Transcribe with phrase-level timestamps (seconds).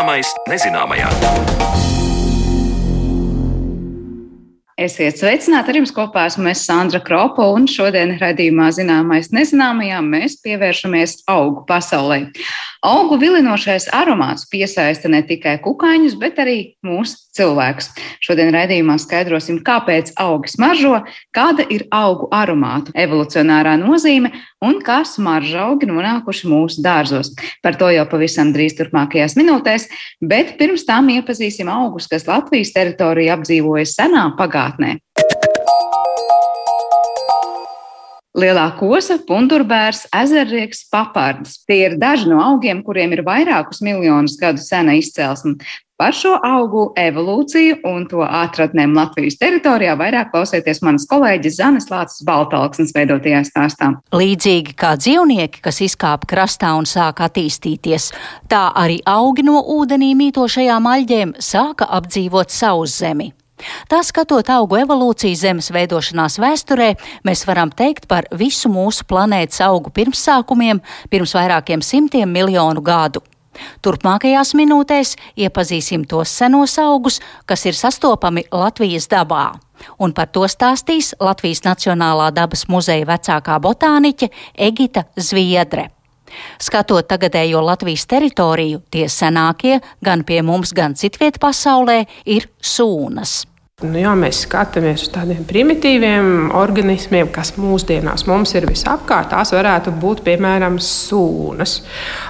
[0.00, 1.99] Zināmais nezināmajā.
[4.80, 6.22] Esiet sveicināti ar jums kopā.
[6.30, 12.22] Esmu es Sandra Kropa, un šodien raidījumā Zināmais nezināmajā mēs pievēršamies augu pasaulē.
[12.80, 17.90] Augu vilinošais aromāts piesaista ne tikai kukaiņus, bet arī mūsu cilvēkus.
[18.24, 21.02] Šodien raidījumā skaidrosim, kāpēc augi smaržo,
[21.36, 24.32] kāda ir augu aromātu evolucionārā nozīme
[24.64, 27.34] un kā smaržaugi nonākuši mūsu dārzos.
[27.60, 29.90] Par to jau pavisam drīz turpmākajās minūtēs,
[30.24, 34.98] bet pirms tam iepazīsim augus, kas Latvijas teritoriju apdzīvoja senā pagātnē pagātnē.
[38.40, 41.64] Lielā kosa, pundurbērs, ezerrieks, papards.
[41.66, 45.58] Tie ir daži no augiem, kuriem ir vairākus miljonus gadu sena izcelsme.
[46.00, 52.24] Par šo augu evolūciju un to atradnēm Latvijas teritorijā vairāk klausieties manas kolēģis Zanes Lācis
[52.24, 53.90] Baltalksnes veidotajā stāstā.
[54.16, 58.14] Līdzīgi kā dzīvnieki, kas izkāpa krastā un sāka attīstīties,
[58.48, 63.34] tā arī augi no ūdenī mītošajām aļģēm sāka apdzīvot savu zemi.
[63.90, 66.94] Tā skatot augu evolūciju Zemes veidošanās vēsturē,
[67.26, 70.80] mēs varam teikt par visu mūsu planētas augu pirmsākumiem
[71.10, 73.24] pirms vairākiem simtiem miljonu gadu.
[73.82, 79.50] Turpmākajās minūtēs iepazīsim tos senos augus, kas ir sastopami Latvijas dabā.
[79.98, 85.88] Un par to stāstīs Latvijas Nacionālā dabas muzeja vecākā botāniķe Egita Zviedre.
[86.62, 93.49] Skatot tagadējo Latvijas teritoriju, tie senākie gan pie mums, gan citviet pasaulē ir sūnas.
[93.80, 99.30] Nu, jā, mēs skatāmies uz tādiem primitīviem organismiem, kas mūsdienās mums ir visapkārt.
[99.32, 101.78] Tās varētu būt piemēram sūnas.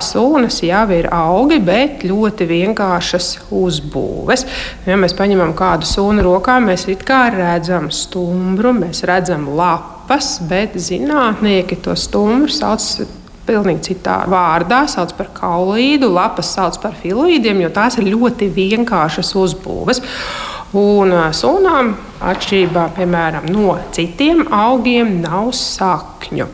[0.06, 4.46] Sūnas jau ir augi, bet ļoti vienkāršas uzbūves.
[4.86, 11.98] Ja mēs paņemam kādu sunu rokā, mēs redzam stumbru, mēs redzam lapas, bet zinātnieki to
[11.98, 12.86] stumbru sauc
[13.50, 19.34] pilnīgi citā vārdā, sauc par kaulīdu, lapas sauc par filoīdiem, jo tās ir ļoti vienkāršas
[19.34, 20.04] uzbūves.
[20.70, 21.88] Un sunām,
[22.22, 26.44] atšķirībā piemēram, no citiem augiem, nav sakņu.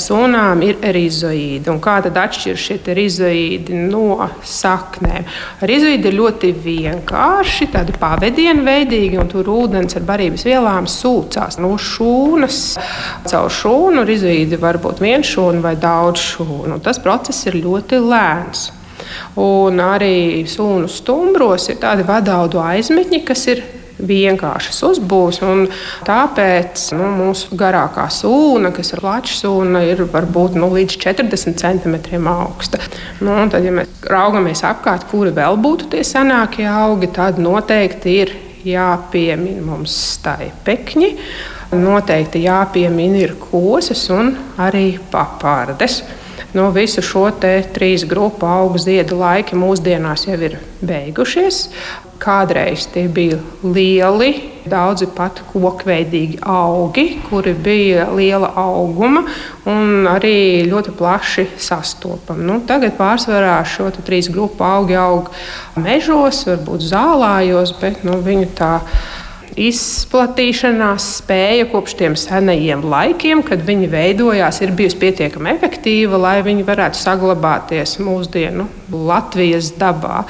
[0.00, 1.68] Sunām ir erizoīdi.
[1.68, 5.28] Un kā tad atšķiras šie erizoīdi no saknēm?
[5.66, 12.62] Erizoīdi ir ļoti vienkārši, tādi pavadienveidīgi, un tur ūdens ar barības vielām sūcās no šūnas.
[13.28, 16.80] Caur šūnu erizoīdi var būt viens šūna vai daudz šūnu.
[16.80, 18.70] Tas process ir ļoti lēns.
[19.40, 23.64] Un arī sunu stumbros ir tādi vadaudu aizmetņi, kas ir
[23.96, 25.40] vienkāršas uzbūves.
[26.06, 32.28] Tāpēc nu, mūsu garākā sūna, kas ir plaša sūna, ir varbūt nu, līdz 40 centimetriem
[32.30, 32.80] augsta.
[33.24, 38.34] Nu, tad, ja mēs raugamies apkārt, kuri vēl būtu tie senākie augi, tad noteikti ir
[38.66, 41.12] jāpiemina mums staipekņi.
[41.76, 46.02] Noteikti jāpiemina ir kosas un arī papardes.
[46.56, 51.66] Nu, visu šo trīs grupu augu ziedu laiki mūsdienās jau ir beigušies.
[52.16, 54.30] Kādreiz tie bija lieli,
[54.64, 59.26] daudzi pat kokveidīgi augi, kuri bija liela auguma
[59.68, 62.46] un arī ļoti plaši sastopami.
[62.48, 65.28] Nu, tagad pārsvarā šo trīs grupu augi aug
[65.76, 68.72] mežos, varbūt zālājos, bet nu, viņu tā
[69.56, 76.66] izplatīšanās spēja kopš tiem senajiem laikiem, kad viņi veidojās, ir bijusi pietiekami efektīva, lai viņi
[76.66, 80.24] varētu saglabāties mūsdienu Latvijas dabā.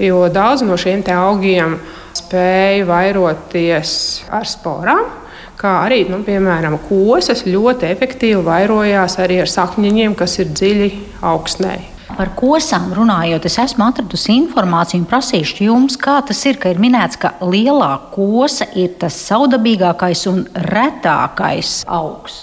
[0.00, 1.76] Jo daudz no šiem augiem
[2.16, 3.94] spēja vairoties
[4.32, 5.18] ar sporām.
[5.62, 10.90] Kā arī, nu, piemēram, kosas ļoti efektīvi vairojās arī ar sakņiem, kas ir dziļi
[11.22, 11.91] augstnēji.
[12.22, 16.78] Par kosām runājot, es esmu atradusi informāciju un prasīšu jums, kā tas ir, ka ir
[16.78, 22.36] minēts, ka lielā kosa ir tas saudabīgākais un retākais augs.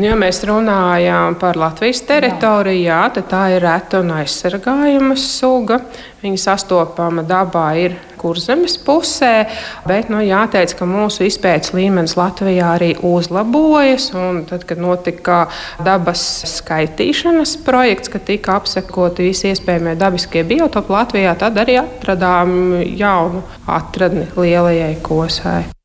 [0.00, 5.82] Ja mēs runājam par Latvijas teritoriju, jā, tad tā ir reta un aizsargājama suga.
[6.24, 9.46] Viņa sastopama dabā ir kurzemes pusē,
[9.88, 14.10] bet nu, jāteic, ka mūsu izpētes līmenis Latvijā arī uzlabojas.
[14.50, 15.38] Tad, kad notika
[15.84, 16.24] dabas
[16.56, 22.58] skaitīšanas projekts, kad tika apsekoti visi iespējamie dabiskie biotopi Latvijā, tad arī atradām
[22.96, 25.75] jaunu atradni lielajai kosai.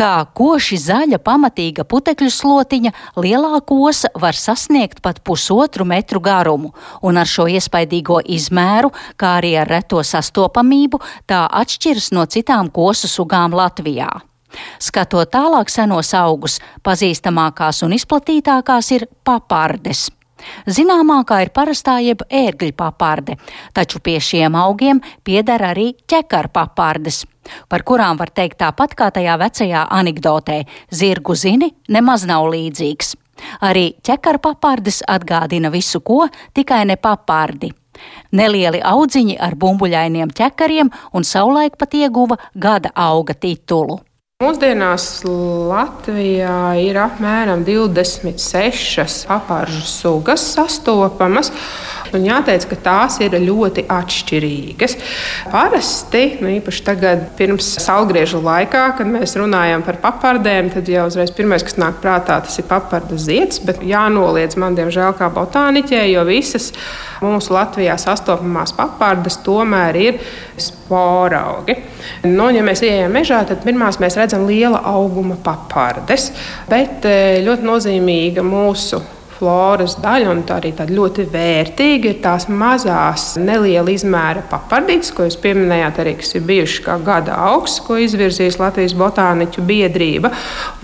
[0.00, 6.70] Kā koši zaļa pamatīga putekļu slotiņa, lielā kosa var sasniegt pat pusotru metru garumu,
[7.04, 8.88] un ar šo iespaidīgo izmēru,
[9.20, 14.08] kā arī ar reto sastopamību, tā atšķiras no citām kosu sugām Latvijā.
[14.80, 20.08] Skatot tālāk senos augus, pazīstamākās un izplatītākās ir papardes.
[20.66, 23.36] Zināmākā ir parastā jeb ērgļu paparde,
[23.76, 27.24] taču pie šiem augiem pieder arī ķekara papardes,
[27.68, 30.64] par kurām var teikt tāpat kā tajā vecajā anekdotē-
[31.00, 33.16] zirgu zini nemaz nav līdzīgs.
[33.62, 37.72] Arī ķekara papardes atgādina visu ko, tikai ne papardi.
[38.32, 44.00] Nelieli audziņi ar bumbuļainiem ķekariem un savulaik pat ieguva gada auga titulu.
[44.40, 45.18] Mūsdienās
[45.68, 51.50] Latvijā ir apmēram 26 apāržu sugas sastopamas.
[52.16, 54.96] Un jāteic, ka tās ir ļoti atšķirīgas.
[55.52, 61.30] Parasti, nu, īpaši tagad, pirms saulgriežu laikā, kad mēs runājam par papardēm, tad jau uzreiz
[61.36, 63.62] pirmais, kas nāk prātā, tas ir papardu zieds.
[63.66, 66.70] Bet jānoliedz man, diemžēl, kā botāniķē, jo visas
[67.22, 70.20] mūsu Latvijā sastopamās papardas tomēr ir
[70.60, 71.76] sporaugi.
[72.26, 76.30] Nu, ja mēs ejam mežā, tad pirmās mēs redzam liela auguma papardes,
[76.70, 79.02] bet eh, ļoti nozīmīga mūsu
[79.40, 85.24] floras daļa, un tā arī tāda ļoti vērtīga ir tās mazās, neliela izmēra papardītes, ko
[85.28, 90.34] jūs pieminējāt, arī kas ir bijušas kā gada augsts, ko izvirzīs Latvijas botāniķu biedrība.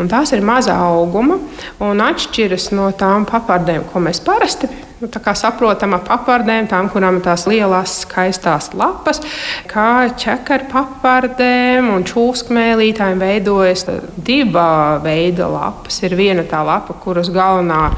[0.01, 1.39] Un tās ir mazā auguma
[1.85, 7.25] un atšķiras no tām papardēm, ko mēs parasti nu, saprotam ap papardēm, tām, kurām ir
[7.27, 9.21] tās lielās, skaistās lapas,
[9.69, 13.87] kā ķekara papardēm un čūskmēlītājiem veidojas
[14.17, 14.67] divu
[15.05, 16.01] veidu lapas.
[16.07, 17.91] Ir viena tā lapa, kuras galvenā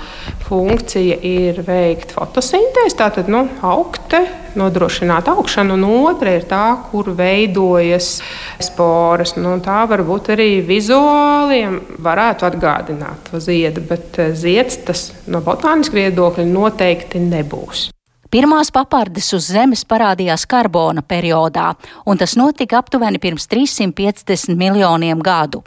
[0.49, 4.23] funkcija ir veikt fotosintēzi, tātad nu, augte,
[4.59, 8.19] nodrošināt augšanu, un otra ir tā, kur veidojas
[8.65, 9.37] sporas.
[9.39, 16.01] Nu, tā varbūt arī vizuāliem varētu atgādināt to ziedu, bet eh, zieds tas no botāniska
[16.01, 17.89] viedokļa noteikti nebūs.
[18.29, 21.71] Pirmās papardes uz Zemes parādījās karbona periodā,
[22.05, 25.63] un tas notika aptuveni pirms 350 miljoniem gadu.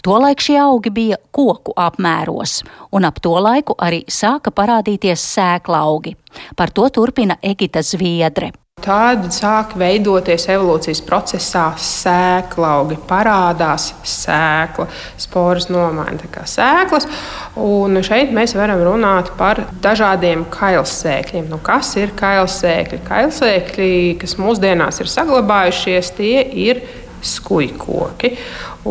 [0.00, 2.62] Tolaik šie augi bija koku apmēros,
[2.96, 6.16] un ap to laiku arī sāka parādīties sēklaugi.
[6.56, 8.54] Par to turpina Egita Zviedre.
[8.84, 14.84] Tad sāk veidoties evolūcijas procesā sēklaugi, parādās sēkla,
[15.16, 17.08] sporas nomaina sēklas.
[17.56, 21.48] Un šeit mēs varam runāt par dažādiem kailsēkļiem.
[21.48, 23.00] Nu, kas ir kailsēkļi?
[23.08, 23.90] Kailsēkļi,
[24.20, 26.84] kas mūsdienās ir saglabājušies, tie ir
[27.24, 28.36] skujkoki.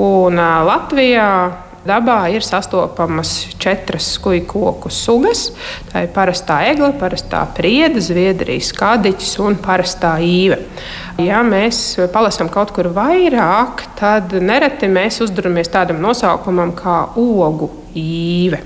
[0.01, 1.29] Un Latvijā
[1.85, 5.51] Dabā ir sastopamas četras skuju koku sugas.
[5.91, 10.57] Tā ir parastā egle, parastā priede, zviedrijas kādiķis un parastā īve.
[11.21, 18.63] Ja mēs palasām kaut kur vairāk, tad nereti mēs uzduramies tādam nosaukumam kā ogu īve.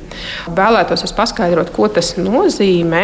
[0.56, 3.04] Vēlētos paskaidrot, ko tas nozīmē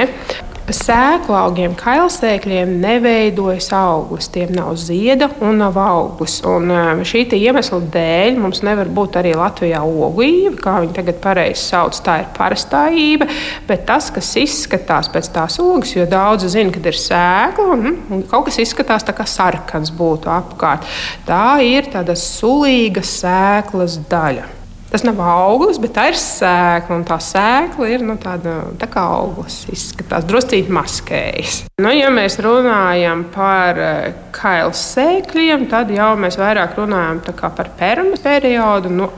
[0.73, 4.29] sēklu augiem, kailsēkļiem neveidojas auglis.
[4.33, 6.39] Tiem nav zieda un nav auglis.
[6.47, 11.61] Un um, šī iemesla dēļ mums nevar būt arī Latvijā ogīva, kā viņi tagad pareizi
[11.61, 11.99] sauc.
[12.05, 13.29] Tā ir parastā īva,
[13.69, 18.25] bet tas, kas izskatās pēc tās ogas, jo daudzi zina, ka ir sēkla un, un
[18.29, 20.89] kaut kas izskatās tā kā sarkans būtu apkārt.
[21.29, 24.64] Tā ir tāda sulīga sēklas daļa.
[24.95, 27.01] Tas nav auglis, bet tā ir sēkla.
[27.03, 29.57] Tā sēkla ir nu, tāda tā kā auglis.
[29.67, 31.57] Izskatās druscīgi maskējas.
[31.83, 38.23] Nu, ja mēs runājam par eh, kails sēkļiem, tad jau mēs vairāk runājam par permas
[38.23, 38.93] periodu.
[39.01, 39.09] Nu,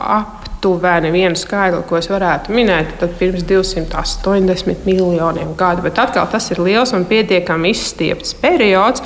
[0.57, 5.83] aptuveni vienu skaitli, ko es varētu minēt, tad pirms 280 miljoniem gadu.
[5.85, 9.03] Bet atkal tas ir liels un pietiekami izstiepts periods.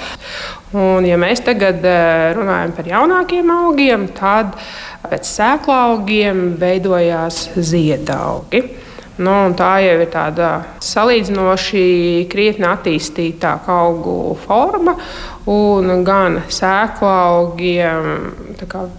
[0.72, 4.56] Un, ja mēs tagad eh, runājam par jaunākiem augiem, tad
[5.10, 8.64] pēc sēklaugiem veidojās ziedaugi.
[9.22, 10.48] Nu, tā jau ir tāda
[10.82, 11.84] salīdzinoši
[12.32, 14.96] krietni attīstītāka augu forma.
[15.50, 18.10] Un gan sēklaugiem,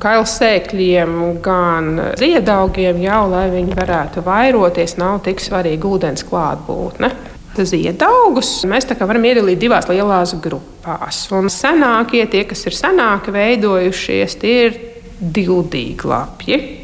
[0.03, 1.13] kailsēkļiem,
[1.45, 7.13] gan ziedaugiem jau, lai viņi varētu vairoties, nav tik svarīga ūdens klātbūtne.
[7.53, 11.27] Ziedaugus mēs varam iedalīt divās lielās grupās.
[11.37, 14.79] Un senākie, tie, kas ir senāki veidojušies, tie ir
[15.21, 16.82] dildīglapji.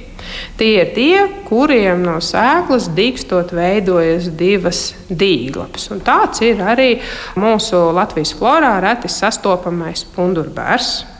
[0.59, 5.91] Tie ir tie, kuriem no sēklas dīkstot veidojas divas dīglapes.
[5.95, 6.91] Un tāds ir arī
[7.39, 11.18] mūsu Latvijas florā reti sastopamais pundurbērs.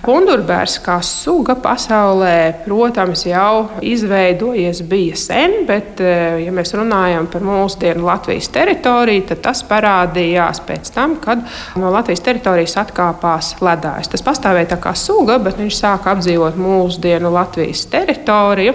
[0.00, 7.44] Pundurbērs kā suga pasaulē, protams, jau izveidojies bija sen, bet, eh, ja mēs runājam par
[7.44, 11.44] mūsdienu Latvijas teritoriju, tad tas parādījās pēc tam, kad
[11.76, 14.08] no Latvijas teritorijas atkāpās ledājs.
[14.08, 18.74] Tas pastāvēja tā kā suga, bet viņš sāka apdzīvot mūsdienu Latvijas teritoriju.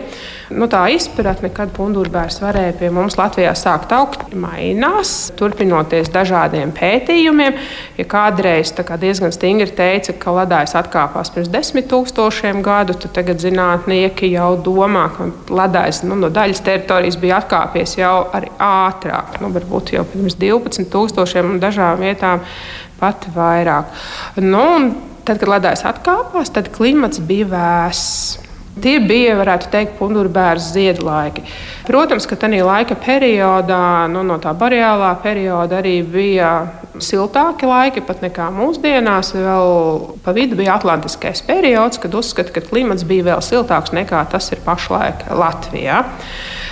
[0.54, 7.58] Nu, tā izpratne, kad pundurbērs varēja pie mums Latvijā sākt augt, mainās, turpinoties dažādiem pētījumiem.
[7.98, 13.42] Ja kādreiz kā diezgan stingri teica, ka ledājs atkāpās pirms desmit tūkstošiem gadu, tad tagad
[13.44, 19.52] zinātnieki jau domā, ka ledājs nu, no daļas teritorijas bija atkāpies jau arī ātrāk, nu,
[19.56, 22.46] varbūt jau pirms 12 tūkstošiem un dažām vietām
[23.00, 23.92] pat vairāk.
[24.42, 24.66] Nu,
[25.26, 28.42] tad, kad ledājs atkāpās, tad klimats bija vēss.
[28.76, 31.46] Tie bija, varētu teikt, pundurbērs ziedlaiki.
[31.88, 36.50] Protams, ka tajā laika periodā, nu, no tā boreālā perioda arī bija
[37.04, 39.34] siltāki laiki pat nekā mūsdienās.
[39.36, 39.72] Vēl
[40.26, 44.64] pa vidu bija Atlantiskais periods, kad uzskata, ka klimats bija vēl siltāks nekā tas ir
[44.66, 46.04] pašlaik Latvijā.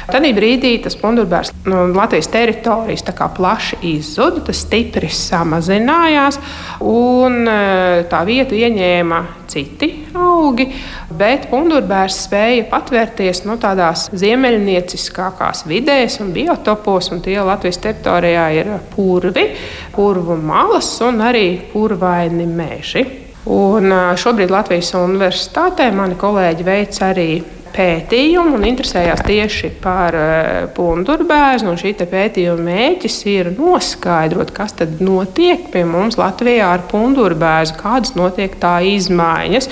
[0.03, 3.05] Tad brīdī tas pundurbērs no Latvijas teritorijas
[3.37, 6.39] plaši izzuda, tas stipri samazinājās,
[6.83, 10.67] un e, tā vietu ieņēma citi augi,
[11.15, 18.71] bet pundurbērs spēja patvērties no tādās ziemeļnieciskākās vidēs un biotopos, un tie Latvijas teritorijā ir
[18.95, 19.49] purvi,
[19.95, 23.07] purvu malas un arī purvaini meži.
[23.55, 27.29] Un e, šobrīd Latvijas Universitātē mani kolēģi veic arī
[27.73, 31.75] pētījumu un interesējās tieši par eh, pundurbēznu.
[31.79, 38.55] Šī pētījuma mērķis ir noskaidrot, kas tad notiek pie mums Latvijā ar pundurbēzu, kādas notiek
[38.61, 39.69] tā izmaiņas.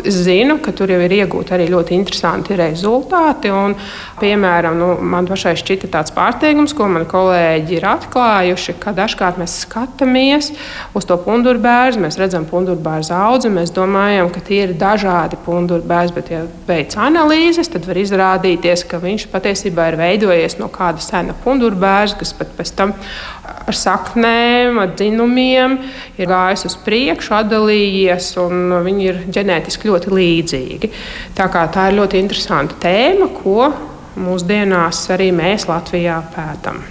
[0.00, 3.50] Es zinu, ka tur jau ir iegūti arī ļoti interesanti rezultāti.
[3.52, 3.74] Un,
[4.20, 9.58] piemēram, nu, man pašai šķita tāds pārsteigums, ko mani kolēģi ir atklājuši, ka dažkārt mēs
[9.66, 10.52] skatāmies
[10.96, 16.32] uz to pundurbērnu, mēs redzam pundurbērnu audzi, mēs domājam, ka tie ir dažādi pundurbērni, bet,
[16.32, 22.18] ja veic analīzes, tad var izrādīties, ka viņš patiesībā ir veidojies no kāda sena pundurbērna,
[22.22, 22.96] kas pat pēc tam
[23.66, 25.78] ar saknēm, ar dzinumiem,
[26.18, 30.92] ir gājis uz priekšu, atdalījies, un viņi ir ģenētiski ļoti līdzīgi.
[31.38, 33.70] Tā, tā ir ļoti interesanta tēma, ko
[34.22, 36.82] mūsdienās arī mēs Latvijā pētām.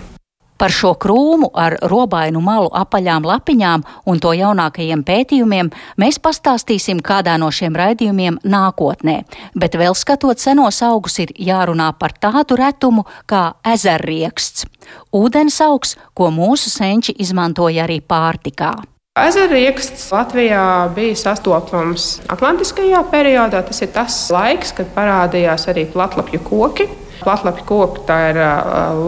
[0.62, 7.34] Par šo krūmu ar robainu malu apaļām lapiņām un to jaunākajiem pētījumiem mēs pastāstīsim kādā
[7.42, 9.16] no šiem raidījumiem nākotnē,
[9.58, 14.68] bet vēl skatot senos augus ir jārunā par tādu retumu kā ezerrieksts-
[15.24, 18.76] ūdens augs, ko mūsu senči izmantoja arī pārtikā.
[19.18, 23.66] Ezerrieksts Latvijā bija sastopams Atlantiskajā periodā.
[23.66, 26.88] Tas ir tas laiks, kad parādījās arī platlapju koki.
[27.22, 28.42] Platlapi koki tā ir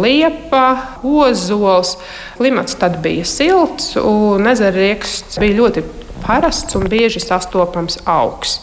[0.03, 0.65] liepa,
[1.03, 1.98] ozols.
[2.38, 5.86] Klimats tad bija silts, un ezerrieksts bija ļoti
[6.24, 8.60] parasts un bieži sastopams augs.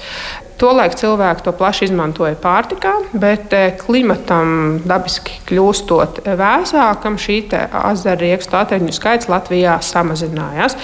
[0.61, 7.39] Tolaik cilvēki to plaši izmantoja pārtikā, bet klimatam dabiski kļūstot vēsākam, šī
[7.81, 10.77] azarriekstu atraņu skaits Latvijā samazinājās.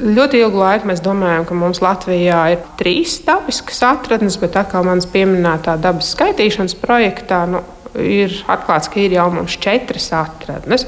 [0.00, 4.80] Ļoti ilgu laiku mēs domājam, ka mums Latvijā ir trīs dabiskas atradnes, bet tā kā
[4.82, 7.60] manas pieminētā dabas skaitīšanas projektā, nu,
[8.00, 10.86] ir atklāts, ka ir jau mums četras atradnes.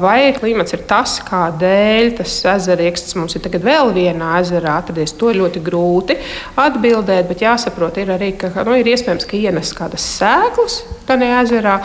[0.00, 5.30] Vai klimats ir tas, kādēļ tas ezerieksts mums ir tagad vēl vienā ezerā atradies, to
[5.32, 6.18] ir ļoti grūti
[6.58, 11.76] atbildēt, bet jāsaprot ir arī, ka nu, ir iespējams, ka ienes kādas sēklas tajā ezerā,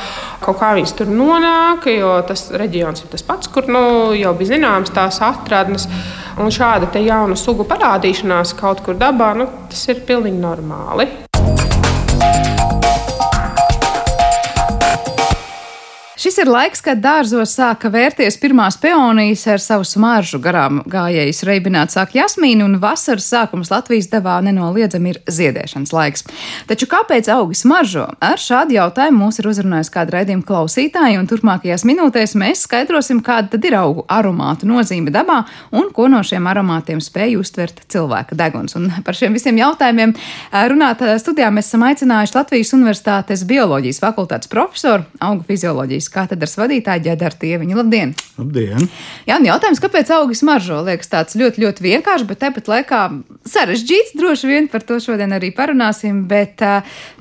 [0.42, 3.84] kaut kā viņas tur nonāk, jo tas reģions ir tas pats, kur nu,
[4.18, 5.88] jau bija zināms tās atradnes.
[6.42, 11.10] Un šāda jauna sugu parādīšanās kaut kur dabā, nu, tas ir pilnīgi normāli.
[16.22, 21.90] Šis ir laiks, kad dārzos sāka vērties pirmās peonijas ar savu smaržu garām gājējus reibināt
[21.90, 26.28] sāk jasmīnu, un vasaras sākums Latvijas devā nenoliedzami ir ziedēšanas laiks.
[26.70, 28.04] Taču kāpēc augi smaržo?
[28.22, 33.56] Ar šādu jautājumu mūs ir uzrunājis kāda raidījuma klausītāja, un turpmākajās minūtēs mēs skaidrosim, kāda
[33.56, 35.40] tad ir augu aromātu nozīme dabā
[35.74, 38.78] un ko no šiem aromātiem spēj uztvert cilvēka deguns.
[38.78, 40.14] Un par šiem visiem jautājumiem
[40.76, 47.38] runāt studijā mēs esam aicinājuši Latvijas Universitātes bioloģijas fakultātes profesoru, augu fizioloģijas katedras vadītāja Ģedara
[47.42, 47.78] Tieviņa.
[47.80, 48.14] Labdien!
[48.38, 48.88] Labdien!
[49.28, 50.82] Jā, un jautājums, kāpēc augi smaržo?
[50.86, 53.02] Liekas tāds ļoti, ļoti vienkāršs, bet tepat laikā
[53.48, 54.16] sarežģīts.
[54.20, 56.64] Droši vien par to šodien arī parunāsim, bet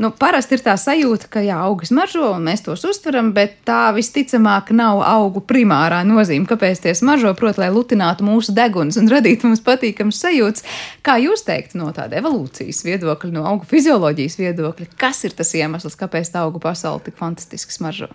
[0.00, 3.90] nu, parasti ir tā sajūta, ka jā, augi smaržo un mēs tos uztveram, bet tā
[3.96, 6.48] visticamāk nav augu primārā nozīme.
[6.50, 7.34] Kāpēc tie smaržo?
[7.38, 10.66] Proti, lai lutinātu mūsu deguns un radītu mums patīkams sajūtas.
[11.06, 15.98] Kā jūs teiktu no tāda evolūcijas viedokļa, no augu fizioloģijas viedokļa, kas ir tas iemesls,
[16.00, 18.10] kāpēc tā augu pasaule tik fantastiski smaržo?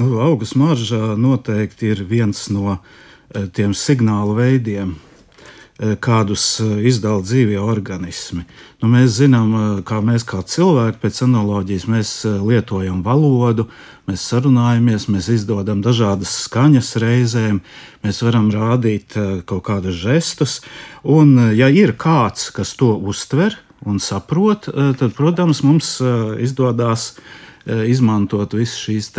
[0.00, 7.20] Nu, auga smarža noteikti ir viens no eh, tiem signālu veidiem, eh, kādus eh, izdala
[7.20, 8.46] dzīvie organismi.
[8.80, 9.52] Nu, mēs zinām,
[9.84, 13.66] kā mēs kā cilvēki pēc analoģijas mēs lietojam valodu,
[14.08, 17.60] mēs sarunājamies, mēs izdodam dažādas skaņas reizēm,
[18.00, 20.62] mēs varam rādīt kaut kādus žestus.
[21.04, 25.98] Un, ja ir kāds, kas to uztver un saprot, tad, protams, mums
[26.40, 29.10] izdodas Eh, izmantot visu šīs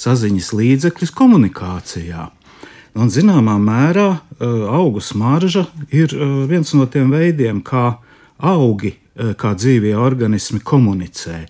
[0.00, 2.28] saziņas līdzekļus komunikācijā.
[2.92, 7.98] Un, zināmā mērā eh, augu smarža ir eh, viens no tiem veidiem, kā
[8.42, 11.44] augi, kā dzīvie organismi komunicē.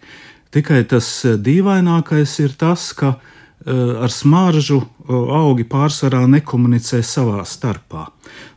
[0.52, 3.14] Tikai tas dīvainākais ir tas, ka
[3.64, 8.08] ar smaržu augi pārsvarā nekomunicē savā starpā.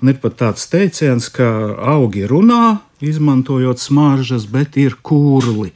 [0.02, 1.46] Un ir pat tāds teiciens, ka
[1.94, 5.72] augi runā, izmantojot smaržas, bet ir kurli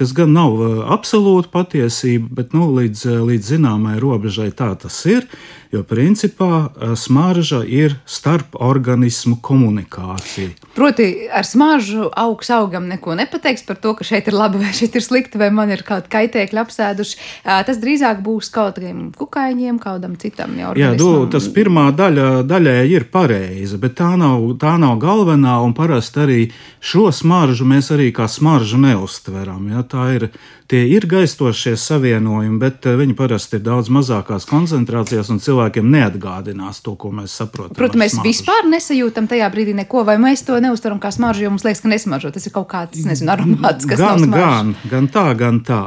[0.00, 0.54] kas gan nav
[0.94, 5.26] absolūta patiesība, bet nu, līdz, līdz zināmai robežai tā tas ir.
[5.70, 10.50] Jo principā smarža ir starp organismu komunikācija.
[10.74, 14.98] Proti, ar smaržu augs augam neko nepateiks par to, ka šeit ir labi vai šeit
[14.98, 17.20] ir slikti, vai man ir kaut kāda kaitēkļa apsēduši.
[17.44, 20.56] Tas drīzāk būs kaut kādiem kukaiņiem, kādam citam.
[20.58, 25.74] Jā, du, tas pirmā daļa, daļai ir pareiza, bet tā nav, tā nav galvenā, un
[25.76, 26.40] parasti arī
[26.82, 29.70] šo smaržu mēs arī kā smaržu neustveram.
[29.70, 29.84] Ja?
[29.86, 30.30] Tā ir,
[30.70, 36.94] tie ir gaistošie savienojumi, bet viņi parasti ir daudz mazākās koncentrācijās, un cilvēkiem neatgādinās to,
[37.00, 37.74] ko mēs saprotam.
[37.78, 41.66] Protams, mēs vispār nesajūtam tajā brīdī neko, vai mēs to neuztveram kā smaržu, jo mums
[41.66, 42.30] liekas, ka nesmaržo.
[42.34, 45.82] Tas ir kaut kāds, nezinu, aromāts, kas gan, gan, gan tā, gan tā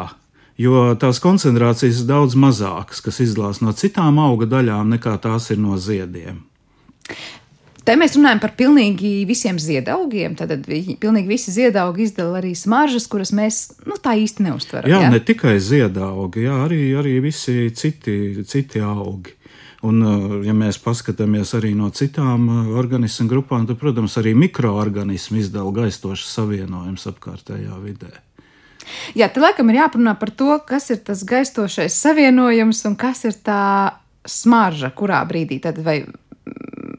[0.59, 5.61] jo tās koncentrācijas ir daudz mazākas, kas izdalās no citām auga daļām, nekā tās ir
[5.61, 6.43] no ziediem.
[7.83, 10.37] Te mēs runājam par pilnīgi visiem ziedaugiem.
[10.39, 14.87] Tad pilnīgi visi ziedaugi izdala arī smaržas, kuras mēs nu, tā īsti neustveram.
[14.87, 15.11] Jā, jā?
[15.11, 19.35] ne tikai ziedaugi, jā, arī, arī visi citi, citi augi.
[19.83, 19.99] Un,
[20.47, 22.45] ja mēs paskatāmies arī no citām
[22.79, 28.13] organismu grupām, tad, protams, arī mikroorganismi izdala gaistošas savienojumus apkārtējā vidē.
[29.15, 33.35] Jā, te laikam ir jāparunā par to, kas ir tas gaistošais savienojums un kas ir
[33.43, 33.59] tā
[34.23, 36.01] smarža, kurā brīdī tad vai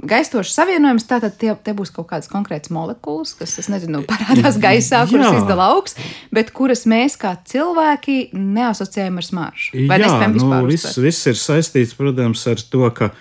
[0.05, 5.05] gaistošs savienojums, tātad tie, tie būs kaut kādas konkrētas molekulas, kas, es nezinu, parādās gaisā,
[5.11, 5.97] kuras izdala augs,
[6.35, 9.87] bet kuras mēs kā cilvēki neasociējam ar smaržu.
[9.89, 13.15] Vai Jā, nu, viss, viss ir saistīts, protams, ar to, ka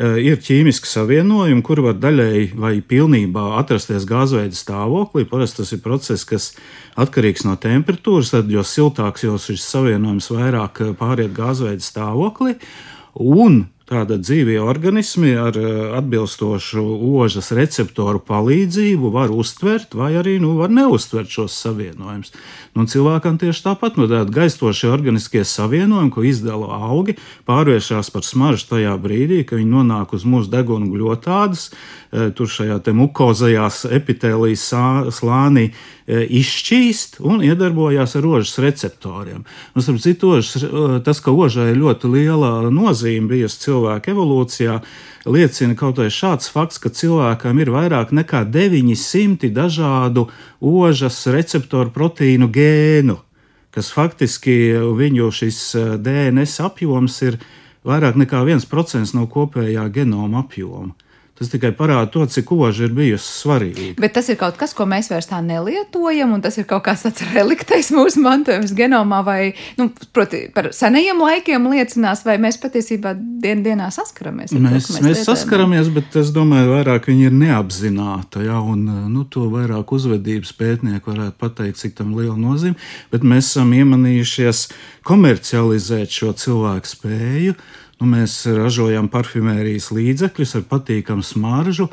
[0.00, 5.26] Eh, ir ķīmiski savienojumi, kur var daļēji vai pilnībā atrasties gāzveida stāvoklī.
[5.28, 6.46] Parasti tas ir process, kas
[7.00, 12.56] atkarīgs no temperatūras, tad jo siltāks jau šis savienojums vairāk eh, pāriet gāzveida stāvoklī.
[13.20, 16.82] Un Tātad dzīvie organismi ar eh, atbilstošu
[17.18, 22.30] ožas receptoru palīdzību var uztvert vai arī nu, var neuztvert šos savienojumus.
[22.78, 27.16] Nu, cilvēkam tieši tāpat no nu, tāda gaistošie organiskie savienojumi, ko izdala augi,
[27.50, 31.72] pārvēršas par smaržu tajā brīdī, kad viņi nonāk uz mūsu deguna gļotādas,
[32.14, 34.70] eh, tur šajā mukozajās epitēlijas
[35.18, 35.72] slānī
[36.10, 39.44] izšķīst un iedarbojās ar rožas receptoriem.
[39.74, 44.78] Un, starp citu, e, tas, ka ožai ļoti liela nozīme bijusi cilvēka evolūcijā,
[45.30, 50.28] liecina kaut vai šāds fakts, ka cilvēkam ir vairāk nekā 900 dažādu
[50.60, 53.20] ožas receptoru proteīnu gēnu,
[53.70, 54.56] kas faktiski
[54.96, 57.38] viņu šis e, DNS apjoms ir
[57.86, 60.96] vairāk nekā 1% no kopējā genoma apjoma.
[61.40, 63.94] Tas tikai parāda to, cik oža ir bijusi svarīga.
[63.96, 67.06] Bet tas ir kaut kas, ko mēs vairs tā nelietojam, un tas ir kaut kāds
[67.06, 69.38] tāds reliktais mūsu mantojums genomā, vai,
[69.80, 74.52] nu, proti, par senajiem laikiem liecinās, vai mēs patiesībā dien dienā saskaramies.
[74.52, 79.24] Mēs, to, mēs, mēs saskaramies, bet es domāju, vairāk viņi ir neapzināti, ja, un nu,
[79.24, 82.76] to vairāk uzvedības pētnieki varētu pateikt, cik tam liela nozīme,
[83.14, 84.66] bet mēs esam iemanījušies
[85.08, 87.62] komercializēt šo cilvēku spēju
[88.00, 91.90] Nu, mēs ražojam parfimērijas līdzekļus ar patīkamu smaržu,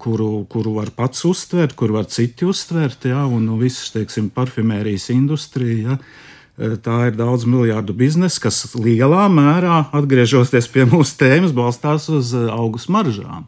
[0.00, 3.04] kuru, kuru var pats uztvert, kur var citi uztvert.
[3.04, 5.98] Ja, un nu, viss, teiksim, parfimērijas industrija.
[5.98, 5.98] Ja,
[6.56, 12.32] e, Tā ir daudz miljardu biznesa, kas lielā mērā, atgriežoties pie mūsu tēmas, balstās uz
[12.32, 13.44] e, augu smaržām.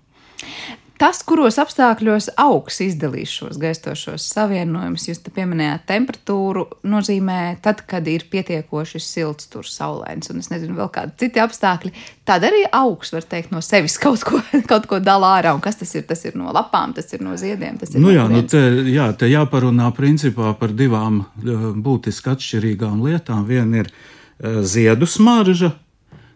[0.99, 8.09] Tas, kuros apstākļos augs izdalīs šos gaistošos savienojumus, jūs te pieminējāt temperatūru, nozīmē tad, kad
[8.11, 11.93] ir pietiekoši silts, tur saulains, un es nezinu, vēl kādi citi apstākļi.
[12.27, 15.55] Tad arī augs var teikt no sevis kaut ko, kaut ko dala ārā.
[15.55, 16.03] Un kas tas ir?
[16.09, 17.79] Tas ir no lapām, tas ir no ziediem.
[17.95, 23.47] Nu no jā, nu te, jā, te jāparunā principā par divām būtiski atšķirīgām lietām.
[23.47, 25.77] Viena ir uh, ziedu smarža,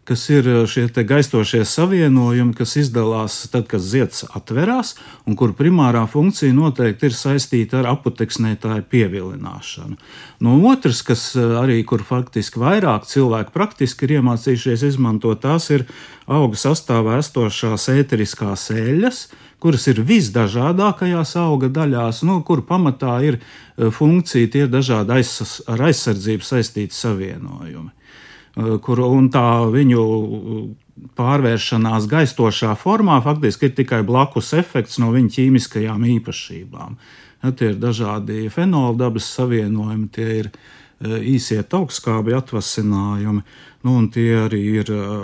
[0.05, 6.05] kas ir eh, šie gaistošie savienojumi, kas izdalās tad, kad zieds atverās, un kur primārā
[6.11, 9.99] funkcija noteikti ir saistīta ar aputeksnētāju pievilināšanu.
[10.43, 15.87] No otras, kas eh, arī kur faktiski vairāk cilvēku praktiski ir iemācījušies izmantot, tās ir
[16.27, 19.25] auga sastāvā esošās ēteriskās eļļas,
[19.63, 25.89] kuras ir visdažādākajās auga daļās, nu, kur pamatā ir eh, funkcija, tie dažādi aiz, ar
[25.93, 28.02] aizsardzību saistīti savienojumi.
[28.53, 29.01] Eh, kur
[29.33, 30.03] tā viņu
[31.17, 36.99] pārvēršanās gaistošā formā faktiski ir tikai blakus efekts no viņa ķīmiskajām īpašībām.
[37.43, 43.43] Ja, tie ir dažādi fenola dabas savienojumi, tie ir eh, īsie augstskābi atvasinājumi,
[43.87, 45.17] nu, un tie arī ir eh,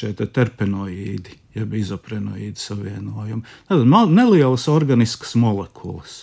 [0.00, 3.44] šie te terpenoīdi, jeb izoprenoīdi savienojumi.
[3.68, 6.22] Tad nelielas organiskas molekulas.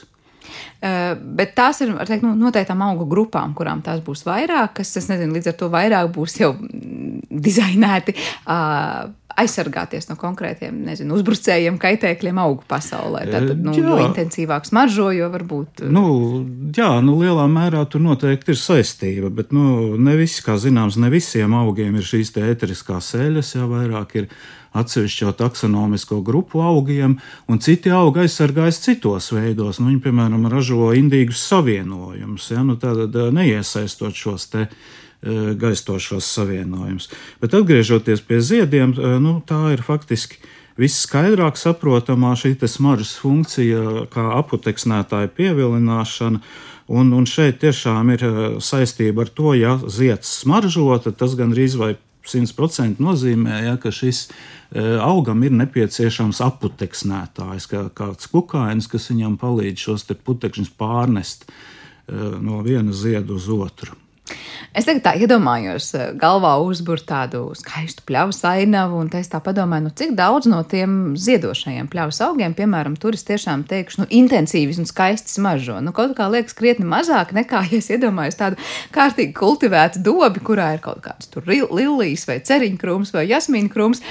[0.78, 5.10] Uh, bet tās ir teikt, nu, noteiktām augu grupām, kurām tās būs vairāk, kas, es
[5.12, 6.54] nezinu, līdz ar to vairāk būs jau
[7.48, 13.24] dizainēti uh, aizsargāties no konkrētiem nezinu, uzbrucējiem, kaitēkļiem augu pasaulē.
[13.30, 13.84] Tad, nu, jā.
[13.86, 15.86] jo intensīvāk smaržo, jo varbūt.
[15.94, 16.06] Nu,
[16.76, 21.12] jā, nu, lielā mērā tur noteikti ir saistība, bet nu, ne visi, kā zināms, ne
[21.14, 24.32] visiem augiem ir šīs ēteriskās eļas, jā, vairāk ir
[24.78, 27.18] atsevišķo taksonomisko grupu augiem,
[27.50, 29.82] un citi augi aizsargājas citos veidos.
[29.82, 32.66] Nu, viņi, piemēram, ražo indīgus savienojumus, ja?
[32.66, 34.68] nu, tad neiesaistot šos te
[35.24, 37.10] gaistošos savienojumus.
[37.42, 40.38] Bet atgriežoties pie ziediem, nu, tā ir faktiski
[40.78, 46.42] visskaidrāk saprotamā šī smaržas funkcija, kā aputeksnētāja pievilināšana.
[46.88, 48.22] Un, un šeit tiešām ir
[48.64, 54.28] saistība ar to, ja zieds smaržo, tad tas gandrīz vai 100% nozīmē, ja, ka šis
[55.04, 61.48] augam ir nepieciešams aputeksnētājs, kā kāds kukainis, kas viņam palīdz šos putekšņus pārnest
[62.08, 63.96] no viena zieda uz otru.
[64.78, 69.88] Es tagad tā iedomājos, eh, galvā uzbūrt tādu skaistu pļavas ainavu, un es tā padomāju,
[69.88, 74.78] nu, cik daudz no tiem ziedošajiem pļavas augiem, piemēram, tur es tiešām teikšu, nu, intensīvi
[74.78, 75.80] un skaisti smaržo.
[75.82, 78.62] Nu, kaut kā liekas krietni mazāk nekā, ja es iedomājos tādu
[78.94, 84.04] kārtīgi kultivētu dobi, kurā ir kaut kāds tur lilijas vai ceriņkrūms vai jasmīna krūms.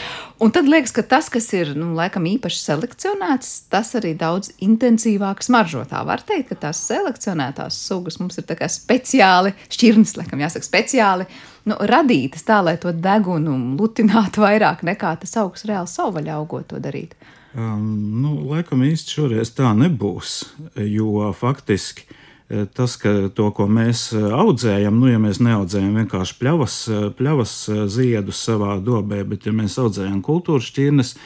[0.43, 5.41] Un tad liekas, ka tas, kas ir, nu, laikam īpaši selekcionēts, tas arī daudz intensīvāk
[5.47, 5.87] smaržo.
[5.89, 10.41] Tā var teikt, ka tās selekcionētās sugas mums ir tā kā speciāli šķirnes šķirnes, laikam
[10.41, 11.27] jāsaka, speciāli
[11.67, 16.81] nu, radītas tā, lai to degunu lutinātu vairāk nekā tas augsts reāli savvaļā augot to
[16.81, 17.15] darīt?
[17.57, 20.45] Um, nu, laikam īsti šoreiz tā nebūs,
[20.77, 22.05] jo faktiski
[22.51, 27.09] eh, tas, ka to, ko mēs eh, audzējam, nu, ja mēs neaudzējam vienkārši pļavas, eh,
[27.17, 27.57] pļavas
[27.89, 31.17] ziedus savā dobē, bet ja mēs audzējam kultūras šķirnes,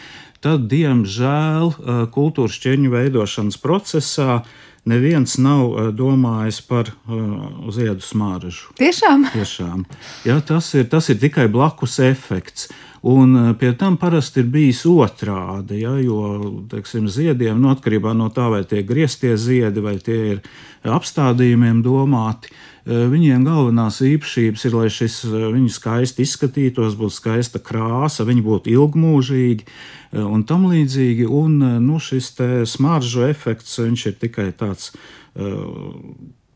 [0.40, 1.74] tad, diemžēl,
[2.14, 4.38] kultūras šķirņu veidošanas procesā
[4.84, 8.74] neviens nav eh, domājis par uh, ziedu smāržu.
[8.80, 9.26] Tiešām?
[9.34, 9.84] Tiešām.
[10.28, 12.70] Jā, tas, ir, tas ir tikai blakus efekts.
[13.00, 18.12] Un uh, pie tam parasti ir bijis otrādi, ja, jo teiksim, ziediem, no nu, atkarībā
[18.16, 20.42] no tā, vai tie grieztie ziedi vai tie ir
[20.84, 22.52] apstādījumiem domāti,
[22.90, 29.66] viņiem galvenās īpašības ir, lai šis viņi skaisti izskatītos, būtu skaista krāsa, viņi būtu ilgmūžīgi
[30.10, 31.26] Eh, un tam līdzīgi.
[31.26, 32.32] Un eh, nu, šis
[32.66, 35.70] smaržu efekts ir tikai tāds uh,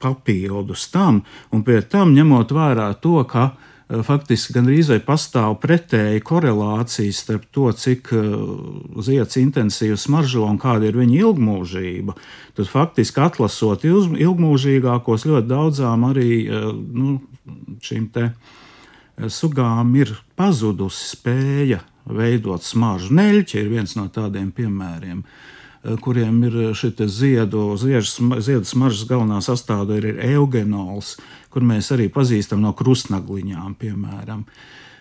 [0.03, 6.24] papildus tam, un pie tam ņemot vērā to, ka uh, faktiski gandrīz vai pastāv pretēji
[6.26, 8.24] korelācija starp to, cik uh,
[9.04, 12.16] zieds intensīvi smaržo un kāda ir viņa ilgmūžība.
[12.59, 17.18] Tad faktiski atlasot ilgmūžīgākos, ļoti daudzām arī nu,
[17.85, 18.30] šīm te
[19.30, 23.14] sugām ir pazudusi spēja veidot smaržu.
[23.14, 25.63] Neļķi ir viens no tādiem piemēriem, eh,
[26.05, 31.16] kuriem ir šī ziedu, ziedu smaržas galvenā sastāvdaļa ir eugenols,
[31.53, 34.47] kur mēs arī pazīstam no krustnagliņām, piemēram.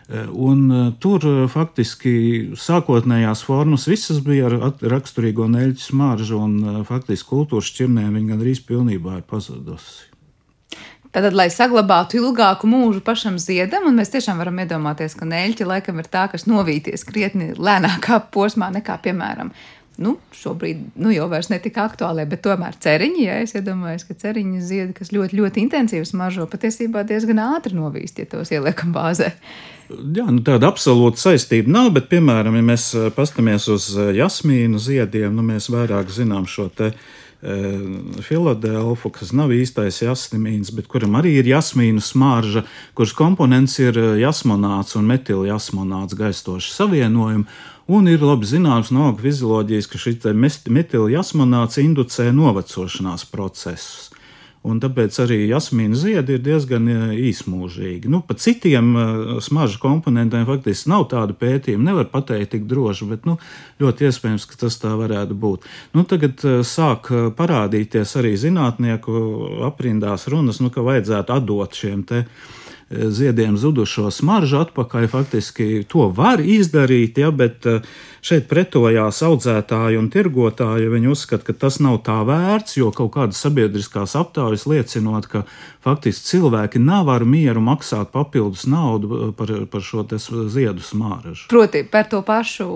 [0.09, 2.15] Eh, un eh, tur faktiski
[2.59, 9.21] sākotnējās formas visas bija ar raksturīgo neļķu smaržu, un faktiski kultūras šķirnēm viņa gandrīz pilnībā
[9.21, 10.09] ir pazudusi.
[11.13, 16.01] Tātad, lai saglabātu ilgāku mūžu pašam ziedam, un mēs tiešām varam iedomāties, ka neļķi laikam
[16.01, 19.51] ir tā, kas novīties krietni lēnākā posmā nekā, piemēram,
[20.01, 24.61] nu, šobrīd nu, jau ne tik aktuāli, bet tomēr ceriņi, ja es iedomājos, ka ceriņi
[24.61, 29.33] ziedi, kas ļoti, ļoti intensīvi smaržo, patiesībā diezgan ātri novīst, ja tos ieliekam bāzē.
[29.89, 34.81] Jā, nu tāda absolūta saistība nav, bet, piemēram, ja mēs eh, paskatāmies uz eh, jasmīnu
[34.81, 36.93] ziediem, nu, mēs vairāk zinām šo te
[38.23, 42.63] Filadelfu, kas nav īstais jasmīns, bet kuram arī ir jasmīnu smarža,
[42.95, 47.43] kuras komponents ir jasmonāts un metiljasmonāts gaistoši savienojumi.
[47.91, 50.15] Un ir labi zināms no auga fizioloģijas, ka šī
[50.71, 54.13] metiljasmonāts inducē novecošanās procesus
[54.63, 56.97] un tāpēc arī jasmīna ziedi ir diezgan e,
[57.29, 58.09] īsmūžīgi.
[58.11, 59.05] Nu, par citiem e,
[59.43, 63.37] smaržu komponentiem faktiski nav tādu pētījumu, nevar pateikt tik droši, bet nu,
[63.83, 65.67] ļoti iespējams, ka tas tā varētu būt.
[65.97, 69.13] Nu, tagad e, sāk parādīties arī zinātnieku
[69.67, 72.23] aprindās runas, nu, ka vajadzētu atdot šiem te
[73.13, 75.07] ziediem zudušo smaržu atpakaļ.
[75.11, 77.81] Faktiski to var izdarīt, ja, bet uh,
[78.23, 80.87] Šeit pretojās audzētāji un tirgotāji.
[80.93, 85.41] Viņi uzskata, ka tas nav tā vērts, jo kaut kādas sabiedriskās aptaujas liecinot, ka
[85.83, 91.49] faktiski cilvēki nav ar mieru maksāt papildus naudu uh, par, par šo ziedu smāražu.
[91.51, 92.67] Proti, par to pašu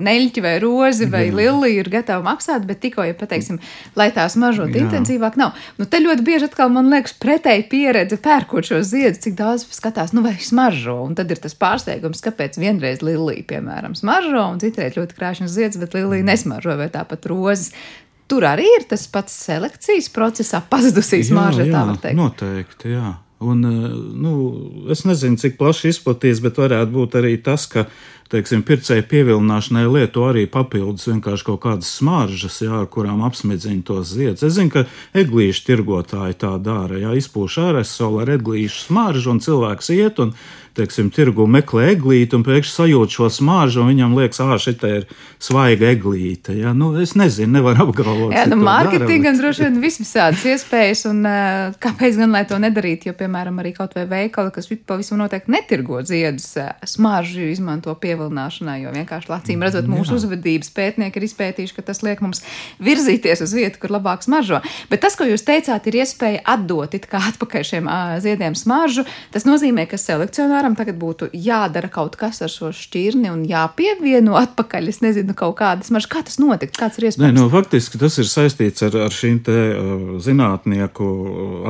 [0.00, 1.34] neļķi vai rozi vai Jā.
[1.36, 3.60] lili ir gatavi maksāt, bet tikko, ja pateiksim,
[4.00, 4.86] lai tās mažot Jā.
[4.86, 5.52] intensīvāk, nav.
[5.76, 10.16] Nu, te ļoti bieži atkal man liekas pretēji pieredze pērkot šo ziedu, cik daudz skatās,
[10.16, 14.93] nu vai smaržo, un tad ir tas pārsteigums, kāpēc vienreiz lilija, piemēram, smaržo, un citreiz
[14.94, 16.30] šķiet ļoti krāšņas zieds, bet lilija mm.
[16.30, 17.72] nesmaržo vai tāpat rozes.
[18.28, 22.16] Tur arī ir tas pats selekcijas procesā pazudusīs mārža, tā var teikt.
[22.16, 23.18] Noteikti, jā.
[23.44, 24.32] Un, eh, nu,
[24.90, 27.84] es nezinu, cik plaši izplatīts, bet varētu būt arī tas, ka
[28.32, 34.14] teiksim, pircēju pievilināšanai lieto arī papildus vienkārši kaut kādas smaržas, jā, ar kurām apsmedzina tos
[34.14, 34.46] ziedus.
[34.46, 34.86] Es zinu, ka
[35.20, 40.32] eglīšu tirgotāji tā dara, jā, izpūš ārēsolu ar eglīšu smaržu un cilvēks iet un
[40.74, 45.06] teiksim, tirgu meklē eglīti un pēkšņi sajūt šo smāžu, un viņam liekas, ah, šī ir
[45.42, 46.54] svaiga eglīte.
[46.58, 46.72] Ja?
[46.76, 48.34] Nu, es nezinu, nevaru apgalvot.
[48.34, 51.22] Jā, nu, mārketingam droši vien visvisādas iespējas, un
[51.82, 56.00] kāpēc gan lai to nedarītu, jo, piemēram, arī kaut vai veikali, kas pavisam noteikti netirgo
[56.06, 56.50] ziedus,
[56.88, 60.20] smāžu izmanto pievilināšanai, jo vienkārši acīm redzot mūsu Jā.
[60.22, 62.42] uzvedības pētnieki ir izpētījuši, ka tas liek mums
[62.82, 64.60] virzīties uz vietu, kur labāk smaržo.
[64.90, 67.90] Bet tas, ko jūs teicāt, ir iespēja atdot it kā atpakaļ šiem
[68.24, 73.30] ziediem smaržu, tas nozīmē, ka selekcionāri piemēram, tagad būtu jādara kaut kas ar šo šķirni
[73.30, 77.34] un jāpievieno atpakaļ, es nezinu, kaut kādas mažas, kā tas notikt, kāds ir iespējams?
[77.34, 81.08] Nē, nu, faktiski tas ir saistīts ar, ar šīm te uh, zinātnieku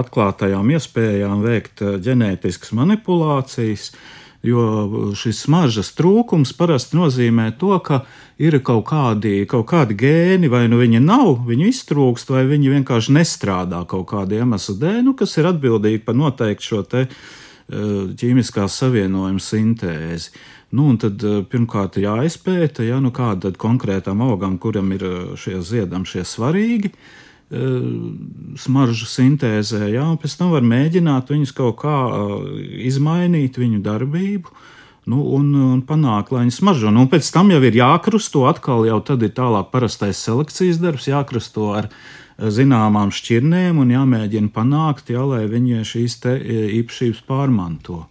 [0.03, 3.95] atklātajām iespējām veikt uh, ģenētiskas manipulācijas.
[4.45, 4.61] Jo
[5.17, 8.03] šis smaržas trūkums parasti nozīmē to, ka
[8.37, 13.15] ir kaut kādi, kaut kādi gēni, vai nu viņi nav, viņi iztrūkst, vai viņi vienkārši
[13.17, 17.07] nestrādā kaut kāda iemesla dēļ, nu, kas ir atbildīgi par noteikti šo te
[17.71, 20.35] ķīmiskās savienojuma sintēzi.
[20.75, 26.09] Nu, tad eh, pirmkārt jāizpēta, ja, nu, kāda konkrētam augam, kuram ir eh, šie ziedam
[26.09, 26.95] šie svarīgi,
[28.59, 31.99] smaržu sintēzē, jā, un pēc tam var mēģināt viņus kaut kā
[32.89, 34.51] izmainīt, viņu darbību.
[35.13, 36.91] Nu, un, un panākt, lai viņi smaržo.
[36.91, 41.69] Nu, pēc tam jau ir jākrusto atkal, jau tad ir tālāk parastais selekcijas darbs, jākrusto
[41.77, 46.35] ar viņa zināmām šķirnēm un jāmēģina panākt, jā, lai viņi šīs e,
[46.81, 48.05] īpašības pārmanto.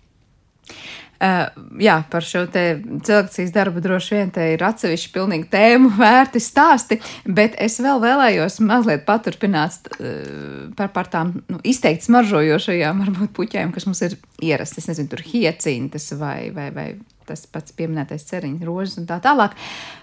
[1.24, 1.46] Uh,
[1.80, 7.56] jā, par šo selekcijas darbu droši vien te ir atsevišķi pilnīgi tēmu vērti stāsti, bet
[7.64, 13.88] es vēl vēlējos mazliet paturpināt uh, par, par tām nu, izteikti smaržojošajām, varbūt puķēm, kas
[13.88, 16.88] mums ir ierastas, nezinu, tur hiecintas vai, vai, vai
[17.30, 19.56] tas pats pieminētais ceriņš, rožas un tā tālāk.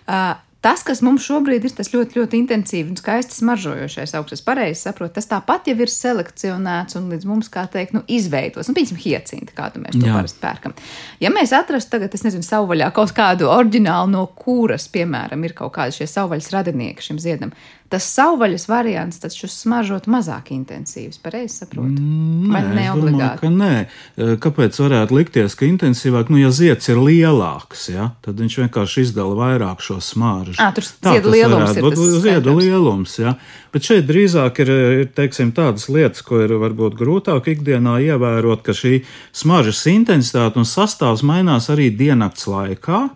[0.06, 4.44] Uh, Tas, kas mums šobrīd ir tas ļoti, ļoti intensīvi un skaisti smaržojošais augsts, es
[4.44, 8.68] pareizi saprotu, tas tāpat jau ir selekcionēts un līdz mums, kā teikt, nu, izveidots.
[8.68, 10.18] Nu, piemēram, hiecinti, kādu mēs to Jā.
[10.18, 10.77] parasti pērkam.
[11.25, 15.73] Ja mēs atrastu tagad, es nezinu, savvaļā kaut kādu oriģinālu, no kuras, piemēram, ir kaut
[15.79, 17.57] kādi šie savvaļas radinieki šim ziedam,
[17.90, 21.18] tas savvaļas variants taču smaržot mazāk intensīvs.
[21.22, 21.98] Pareizi saprotu?
[21.98, 23.48] Mm, nē, ne obligāti?
[23.48, 23.81] Domāju, nē.
[23.81, 29.07] E, kāpēc varētu likties, ka intensīvāk, nu, ja zieds ir lielāks, ja, tad viņš vienkārši
[29.09, 30.55] izdala vairāk šo smāržu.
[30.62, 33.35] À, tur ziedu lielums ir tas ziedu lielums, ja.
[33.74, 38.74] Bet šeit drīzāk ir, ir teiksim, tādas lietas, ko ir varbūt grūtāk ikdienā ievērot, ka
[38.76, 39.00] šī
[39.35, 43.09] smaržas intensitāte un sastāvs mainās arī diennakts laikā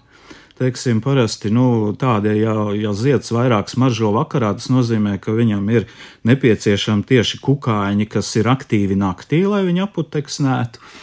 [0.58, 5.88] teiksim, parasti nu, tādi, ja, ja zieds vairāk smaržo vakarā, tas nozīmē, ka viņam ir
[6.28, 10.94] nepieciešami tieši kukaiņi, kas ir aktīvi naktī, lai viņi aputeksnētu.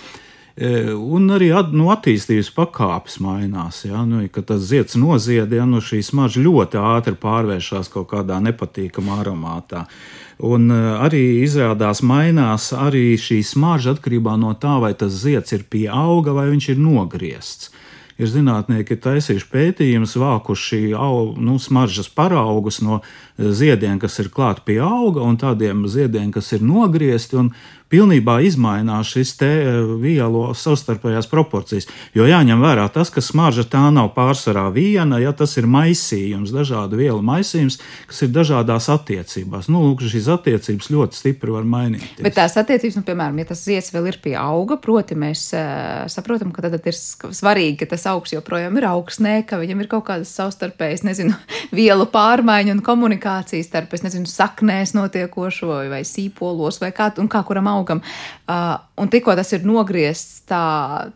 [0.62, 3.84] E, un arī at, nu, attīstības pakāpes mainās.
[3.88, 8.40] Ja, nu, kad tas zieds nozied, ja, nu, šī smarža ļoti ātri pārvēršas kaut kādā
[8.44, 9.86] nepatīkamā aromātā.
[10.48, 15.68] Un e, arī izrādās mainās arī šī smarža atkarībā no tā, vai tas zieds ir
[15.72, 17.72] pie auga vai viņš ir nogriezts
[18.20, 23.02] ir zinātnieki taisījuši pētījumus, vākuši au, nu, smaržas paraugus no
[23.50, 27.40] ziediem, kas ir klāti pie auga, un tādiem ziediem, kas ir nogriezti.
[27.42, 27.54] Un
[27.92, 31.88] pilnībā izmainās šis te e, vielu savstarpējās proporcijas.
[32.16, 37.00] Jo jāņem vērā tas, ka smarža tā nav pārsvarā viena, ja tas ir maisījums, dažādu
[37.02, 39.68] vielu maisījums, kas ir dažādās attiecībās.
[39.72, 42.24] Nu, lūk, šīs attiecības ļoti stipri var mainīties.
[42.24, 46.08] Bet tās attiecības, nu, piemēram, ja tas zieds vēl ir pie auga, proti mēs uh,
[46.12, 50.08] saprotam, ka tad ir svarīgi, ka tas augs joprojām ir augsnē, ka viņam ir kaut
[50.08, 51.36] kādas savstarpējas, nezinu,
[51.82, 53.31] vielu pārmaiņu un komunikācijas
[53.66, 58.02] starp, es nezinu, saknēs notiekošo vai sīpolos vai kā, un kā kuram augam.
[58.46, 60.64] Uh, un tikko tas ir nogriezts, tā,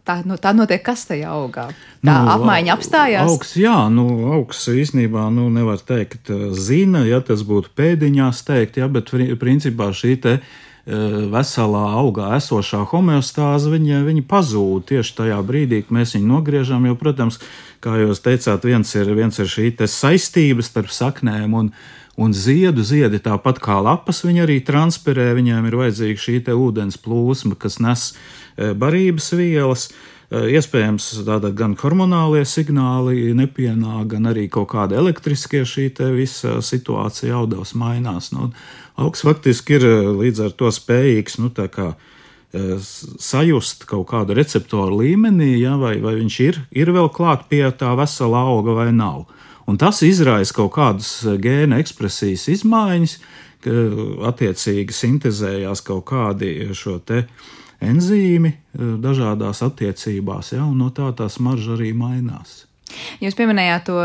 [0.07, 1.69] tā, nu, tā notiek kas tajā augā.
[2.05, 3.31] Tā nu, apmaiņa apstājās.
[3.31, 4.05] Augs, jā, nu,
[4.37, 10.15] augs īstenībā nu, nevar teikt zina, ja tas būtu pēdiņās teikt, ja, bet principā šī
[10.21, 10.39] te
[10.85, 16.85] veselā augā esošā homeostāze, viņa, viņa pazūd tieši tajā brīdī, kad mēs viņu nogriežam.
[16.85, 17.39] Jo, protams,
[17.81, 21.71] kā jūs teicāt, viens ir, viens ir šī saistība starp saknēm un,
[22.15, 27.57] Un ziedu ziedi tāpat kā lapas, viņi arī transpirē, viņiem ir vajadzīga šī ūdens plūsma,
[27.59, 29.89] kas nes e, barības vielas.
[30.31, 37.35] E, iespējams, tāda gan hormonālie signāli nepienāk, gan arī kaut kāda elektriskie šī visa situācija
[37.35, 38.31] audavs mainās.
[38.31, 38.53] Nu,
[38.95, 41.93] augs faktiski ir e, līdz ar to spējīgs, nu, tā kā
[43.19, 47.91] sajust kaut kādu receptoru līmenī, ja, vai, vai viņš ir, ir vēl klāt pie tā
[47.99, 49.25] vesela auga vai nav.
[49.65, 53.17] Un tas izraisa kaut kādas eh, gēna ekspresijas izmaiņas,
[53.65, 53.73] ka
[54.29, 57.23] attiecīgi sintēzējās kaut kādi šo te
[57.83, 62.63] enzīmi eh, dažādās attiecībās, ja, un no tā tā smarža arī mainās.
[63.23, 63.97] Jūs pieminējāt to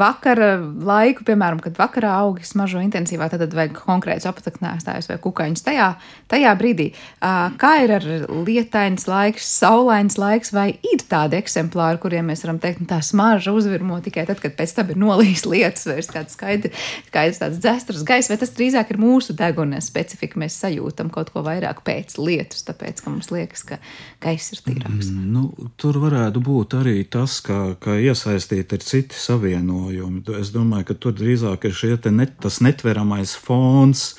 [0.00, 5.88] vakara laiku, piemēram, kad vakarā augi smaržo intensīvāk, tad vajag konkrēts apataknēstājs vai kukaiņus tajā,
[6.30, 6.88] tajā brīdī.
[7.20, 8.06] Kā ir ar
[8.46, 13.54] lietains laiks, saulains laiks, vai ir tādi eksemplāri, kuriem mēs varam teikt, nu, tā smarža
[13.56, 17.62] uzvirmo tikai tad, kad pēc tam ir nolīs lietas, vai ir kāds skaidrs, skaidrs tāds
[17.62, 22.18] dzestras gaiss, vai tas drīzāk ir mūsu deguna specifika, mēs sajūtam kaut ko vairāk pēc
[22.20, 23.80] lietus, tāpēc, ka mums liekas, ka
[24.24, 25.10] gaiss ir tīrāks.
[25.12, 30.22] Mm, nu, tur varētu būt arī tas, ka, ka ies iesaistīti ir citi savienojumi.
[30.40, 34.16] Es domāju, ka tur drīzāk ir te net, tas netveramais fons,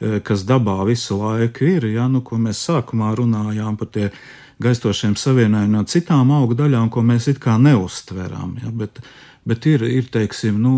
[0.00, 1.86] e, kas dabā visu laiku ir.
[1.86, 4.10] Ja, nu, ko mēs sākumā runājām par tie
[4.62, 8.58] gaistošiem savienojumiem no citām augu daļām, ko mēs it kā neustveram.
[8.62, 9.00] Ja, bet,
[9.44, 10.74] bet ir, ir teiksim, nu,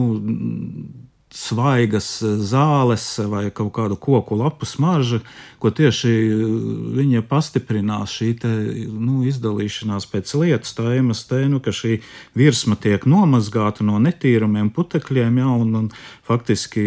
[1.34, 5.18] svaigas zāles vai kaut kādu koku lapu smarža,
[5.58, 6.42] ko tieši eh,
[6.98, 8.52] viņa pastiprinās šī te,
[8.88, 11.98] nu, izdalīšanās pēc lietas, tā iemesla, nu, ka šī
[12.38, 15.90] virsma tiek nomazgāta no netīrumiem, putekļiem, ja, un, un
[16.26, 16.84] faktiski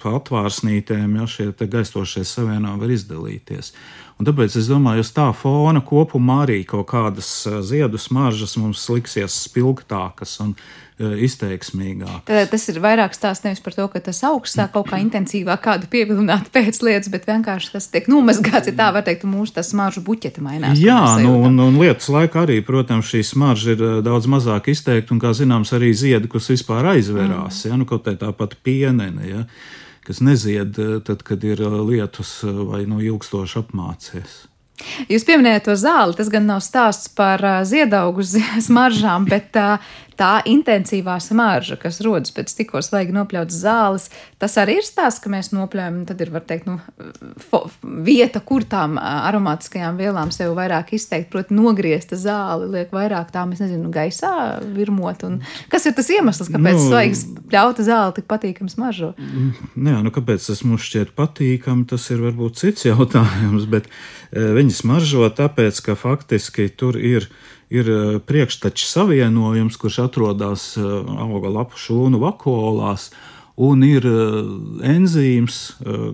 [0.00, 3.74] pa atvārsnītēm ja, šie gaistošie savienojumi var izdalīties.
[4.14, 7.28] Un tāpēc es domāju, uz tā fona kopumā arī kaut kādas
[7.66, 12.22] ziedu smaržas mums liksies spilgtākas un uh, izteiksmīgākas.
[12.28, 15.62] Tad tas ir vairāk stāsts nevis par to, ka tas augsts sāk kaut kā intensīvāk
[15.64, 19.64] kādu pievilināt pēc lietas, bet vienkārši tas tiek nomazgāts, ja tā var teikt, mūsu tā
[19.66, 20.78] smaržu buķeta mainās.
[20.78, 25.16] Jā, nu, un, un lietas laikā arī, protams, šī smarža ir eh, daudz mazāk izteikta,
[25.16, 27.70] un, kā zināms, arī ziedi, kas vispār aizverās, mm.
[27.70, 29.30] ja, nu, kaut kā tāpat pienene.
[29.30, 29.46] Ja
[30.04, 34.42] kas nezied eh, tad, kad ir eh, lietus eh, vai nu ilgstoši apmācies.
[35.06, 36.16] Jūs pieminējāt to zāli.
[36.18, 38.24] Tas gan nav stāsts par ziedaugu
[38.68, 39.54] smaržām, bet
[40.18, 44.08] tā intensīvā smarža, kas rodas pēc tikko svaigi nopļautas zāles,
[44.42, 46.02] tas arī ir stāsts, ka mēs nopļaujam.
[46.08, 46.78] Tad ir, var teikt, nu,
[47.42, 53.54] fo, vieta, kur tām aromātiskajām vielām sev vairāk izteikt, proti, nogriezta zāle, liek vairāk tām,
[53.56, 54.34] es nezinu, gaisā
[54.74, 55.24] virmot.
[55.26, 55.40] Un
[55.72, 59.14] kas ir tas iemesls, kāpēc nu, svaigas pļauta zāle tik patīkami smaržo?
[59.18, 63.90] Jā, nu kāpēc tas mums šķiet patīkami, tas ir varbūt cits jautājums, bet
[64.34, 67.28] viņi smaržo tāpēc, ka faktiski tur ir
[67.74, 70.82] ir eh, priekšteču savienojums, kurš atrodas eh,
[71.24, 73.10] auga lapu šūnu vakuolās,
[73.54, 74.38] un ir eh,
[74.94, 75.58] enzīms,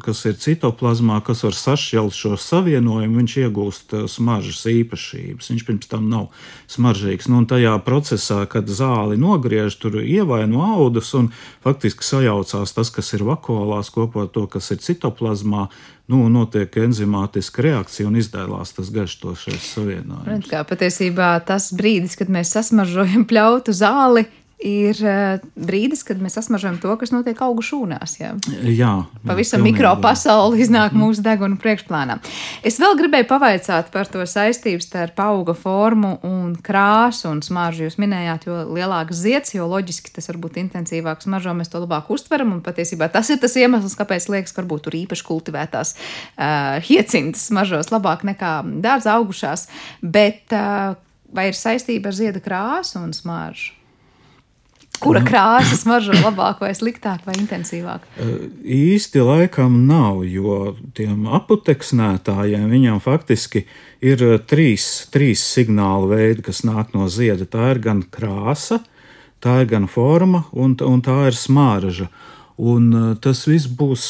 [0.05, 5.53] kas ir citoplazmā, kas var sašķelt šo savienojumu, viņš iegūst smaržas īpašības.
[5.53, 6.29] Viņš pirms tam nav
[6.71, 7.31] smaržīgs.
[7.33, 11.31] Nu, tajā procesā, kad zāli nogriež, tur ievaino audus un
[11.65, 15.69] faktiski sajaucās tas, kas ir vakuolās, kopā ar to, kas ir citoplazmā,
[16.11, 20.49] nu, notiek enzimātiska reakcija un izdēlās tas garšošais savienojums.
[20.51, 24.27] Kā patiesībā tas brīdis, kad mēs sasmaržojam pļautu zāli,
[24.61, 28.17] ir eh, brīdis, kad mēs sasmažojam to, kas notiek augu šūnās.
[28.21, 28.35] Jā,
[28.69, 28.93] jā
[29.27, 32.19] pavisam mikro pasauli iznāk mūsu deguna priekšplānā.
[32.67, 37.89] Es vēl gribēju pavaicāt par to saistību starp auga formu un krāsu un smaržu.
[37.89, 42.13] Jūs minējāt, jo lielāks zieds, jo loģiski tas var būt intensīvāks smaržo, mēs to labāk
[42.13, 42.53] uztveram.
[42.57, 47.49] Un patiesībā tas ir tas iemesls, kāpēc liekas, ka varbūt tur īpaši kultivētās uh, hiecintas
[47.49, 49.69] smaržos labāk nekā dārza augušās.
[50.05, 50.97] Bet uh,
[51.33, 53.80] vai ir saistība ar zieda krāsu un smaržu?
[55.01, 58.05] Kura krāsa smaržo labāk, vai sliktāk, vai intensīvāk?
[58.91, 63.65] Īsti laikam nav, jo tiem aputeksnētājiem viņam faktiski
[64.05, 67.49] ir trīs, trīs signālu veidi, kas nāk no zieda.
[67.49, 68.83] Tā ir gan krāsa,
[69.41, 72.11] tā ir gan forma, un, un tā ir smarža.
[72.61, 72.91] Un
[73.25, 74.07] tas viss būs,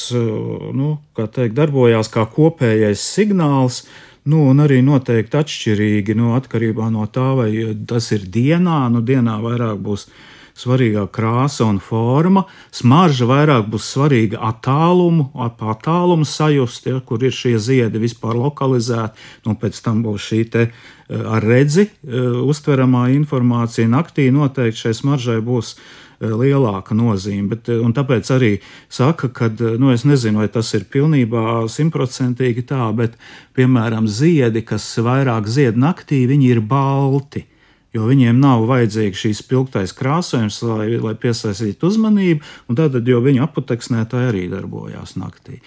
[0.75, 3.85] nu, kā teikt, darbojās kā kopējais signāls.
[4.27, 7.51] Nu, un arī noteikti atšķirīgi nu, atkarībā no tā, vai
[7.89, 8.83] tas ir dienā.
[8.93, 10.09] Nu, dienā vairāk būs
[10.59, 12.45] svarīgāk krāsa un forma.
[12.75, 19.19] Smarža vairāk būs svarīga attālumu, ap attālumu sajust, ja, kur ir šie ziedi vispār lokalizēti.
[19.47, 20.73] Un pēc tam būs šī te eh,
[21.21, 23.89] ar redzi eh, uztveramā informācija.
[23.91, 27.49] Naktī noteikti šai smaržai būs eh, lielāka nozīme.
[27.55, 28.53] Bet, tāpēc arī
[28.89, 33.17] saka, ka, nu, es nezinu, vai tas ir pilnībā simtprocentīgi tā, bet,
[33.59, 37.50] piemēram, ziedi, kas vairāk zied naktī, viņi ir balti
[37.95, 43.47] jo viņiem nav vajadzīgs šīs spilgtais krāsojums, lai, lai piesaistītu uzmanību, un tātad, jo viņa
[43.49, 45.61] aputeksnētāji arī darbojās naktī.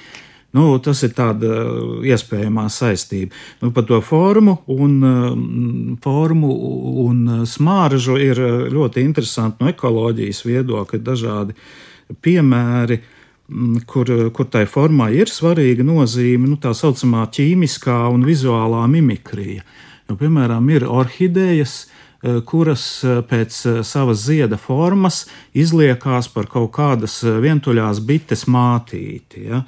[0.54, 1.50] Nu, tas ir tāda
[2.06, 3.34] iespējamā saistība.
[3.64, 6.52] Nu, par to formu un, mm, formu
[7.08, 11.58] un smāržu ir ļoti interesanti no ekoloģijas viedokļa dažādi
[12.22, 18.86] piemēri mm, kur, kur tai formai ir svarīga nozīme, nu, tā saucamā ķīmiskā un vizuālā
[18.94, 19.66] mimikrija.
[20.06, 22.02] Nu, piemēram, ir orhidejas, Eh,
[22.48, 29.48] kuras eh, pēc eh, savas zieda formas izliekās par kaut kādas vientuļās bites mātīti.
[29.50, 29.64] Ja?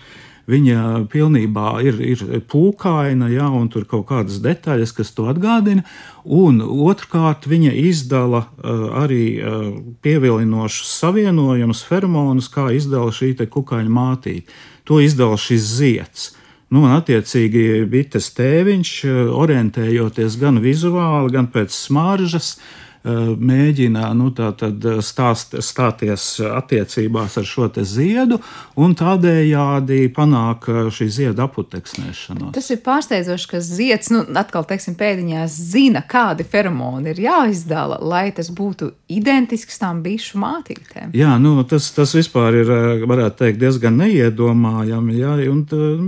[0.49, 5.85] viņa pilnībā ir, ir pūkaina, ja, un tur kaut kādas detaļas, kas to atgādina.
[6.25, 9.67] Un otrkārt, viņa izdala uh, arī uh,
[10.05, 14.57] pievilinošus savienojumus, feromonus, kā izdala šī kukaiņa mātīte.
[14.85, 16.31] To izdala šis zieds.
[16.75, 18.89] Nu, un, attiecīgi, bites tēviņš,
[19.31, 27.45] orientējoties gan vizuāli, gan pēc smaržas, uh, Eh, mēģina nu, eh, stāst, stāties attiecībās ar
[27.45, 28.39] šo ziedu
[28.75, 32.53] un tādējādi panāk eh, šī zieda aputeksnēšanos.
[32.55, 38.31] Tas ir pārsteidzoši, ka zieds, nu, atkal, teiksim, pēdiņās zina, kādi feromoni ir jāizdala, lai
[38.35, 41.13] tas būtu identisks tām bišu mātītēm.
[41.13, 42.73] Jā, nu, tas, tas vispār ir,
[43.05, 45.61] varētu teikt, diezgan neiedomājami, jā, un,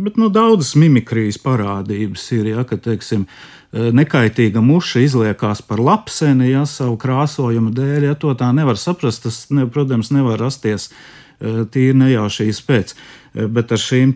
[0.06, 6.51] bet nu, daudzas mimikrijas parādības ir, jā, ka, teiksim, Eh, nekaitīga muša izliekās par lapseni,
[6.51, 11.65] ja savu krāsojumu dēļ, ja to tā nevar saprast, tas, ne, protams, nevar rasties eh,
[11.72, 12.95] tīri nejaušīs pēc.
[12.95, 14.15] Eh, bet ar šīm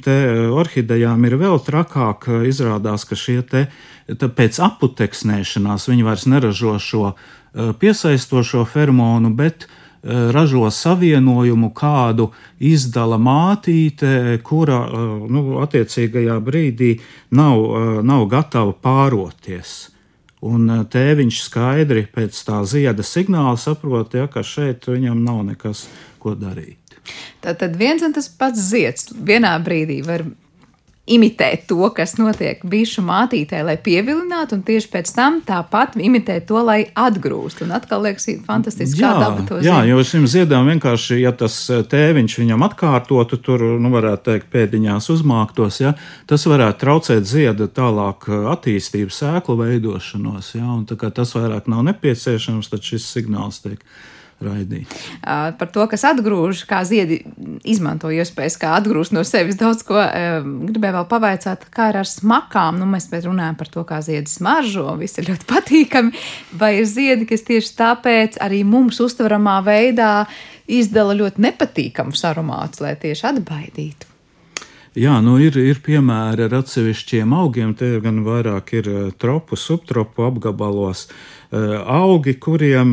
[0.55, 2.29] orhidejām ir vēl trakāk.
[2.47, 3.67] Izrādās, ka šie te
[4.07, 7.13] pēc aputeksnēšanās viņi vairs neražo šo
[7.51, 16.91] piesaistošo fermonu, bet uh, Eh, ražo savienojumu, kādu izdala mātīte, kura eh, nu, attiecīgajā brīdī
[17.37, 19.89] nav, eh, nav gatava pāroties.
[20.41, 25.85] Un tēviņš skaidri pēc tā zieda signāla saprot, ja, ka šeit viņam nav nekas,
[26.17, 26.79] ko darīt.
[27.41, 30.25] Tad viens un tas pats zieds vienā brīdī var
[31.09, 36.59] imitēt to, kas notiek bišu mātītē, lai pievilinātu, un tieši pēc tam tāpat imitēt to,
[36.65, 37.63] lai atgrūst.
[37.65, 39.81] Un atkal liekas, fantastiski, kā daba to zina.
[39.81, 44.51] Jā, jo šim ziedām vienkārši, ja tas eh, tēviņš viņam atkārtotu, tur, nu, varētu teikt,
[44.53, 45.95] pēdiņās uzmāktos, ja,
[46.29, 51.69] tas varētu traucēt zieda tālāk eh, attīstību, sēklu veidošanos, ja, un tā kā tas vairāk
[51.71, 53.81] nav nepieciešams, tad šis signāls tiek
[54.45, 54.91] raidīt.
[55.21, 57.21] Par to, kas atgrūž, kā ziedi
[57.67, 59.97] izmanto iespējas, kā atgrūst no sevis daudz ko.
[60.01, 62.79] Gribēju vēl pavaicāt, kā ir ar smakām.
[62.81, 66.23] Nu, mēs runājam par to, kā ziedi smaržo, viss ir ļoti patīkami.
[66.59, 70.13] Vai ir ziedi, kas tieši tāpēc arī mums uztveramā veidā
[70.71, 74.11] izdala ļoti nepatīkamus aromātus, lai tieši atbaidītu?
[74.91, 77.71] Jā, nu ir, ir piemēri ar atsevišķiem augiem.
[77.79, 81.05] Te gan vairāk ir tropu, subtropu apgabalos
[81.51, 82.91] augi, kuriem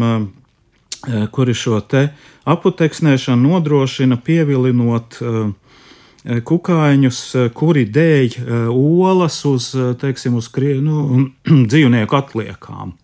[1.31, 2.09] kuri šo te
[2.49, 8.39] aputeksnēšanu nodrošina, pievilinot eh, kukaiņus, eh, kuri dēļ
[8.73, 10.51] olas uz, teiksim, uz
[10.83, 11.29] nu,
[11.71, 12.97] dzīvnieku atliekām.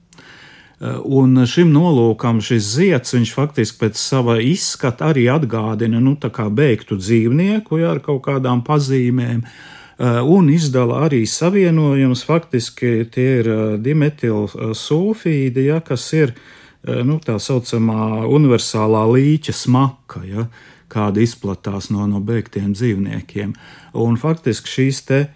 [0.84, 6.16] Un šim nolūkam šis zieds, viņš faktiski pēc sava izskata arī atgādina nu,
[6.50, 9.40] beigtu dzīvnieku ja, ar kaut kādām pazīmēm,
[10.28, 12.26] un izdala arī savienojumus.
[12.26, 13.48] Faktiski tie ir
[13.80, 20.46] dimetilsulfīdi, ja, kas ir uh, Eh, nu, tā saucamā universālā līķa smaka, ja,
[20.92, 23.54] kāda izplatās no, no beigtiem dzīvniekiem.
[23.98, 25.30] Un faktiski šīs te eh,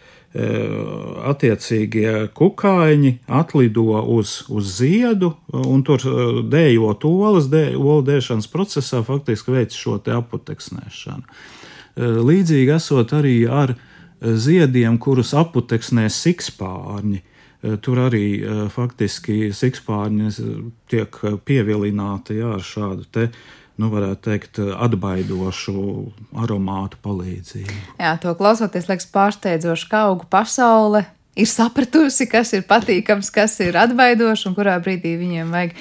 [1.30, 9.02] attiecīgie kukaiņi atlido uz, uz ziedu, un tur eh, dējot olas, dē, olu dēšanas procesā
[9.06, 11.40] faktiski veic šo te aputeksnēšanu.
[11.98, 13.72] Līdzīgi esot arī ar
[14.22, 17.24] ziediem, kurus aputeksnē sikspārņi.
[17.58, 20.32] Eh, tur arī eh, faktiski sikspārņi
[20.90, 23.28] tiek pievilināti jā, ar šādu te,
[23.78, 25.74] nu, varētu teikt, atbaidošu
[26.38, 27.78] aromātu palīdzību.
[27.98, 31.04] Jā, to klausoties, liekas pārsteidzoši, kā augu pasaule
[31.38, 35.74] ir sapratusi, kas ir patīkams, kas ir atbaidošs un kurā brīdī viņiem vajag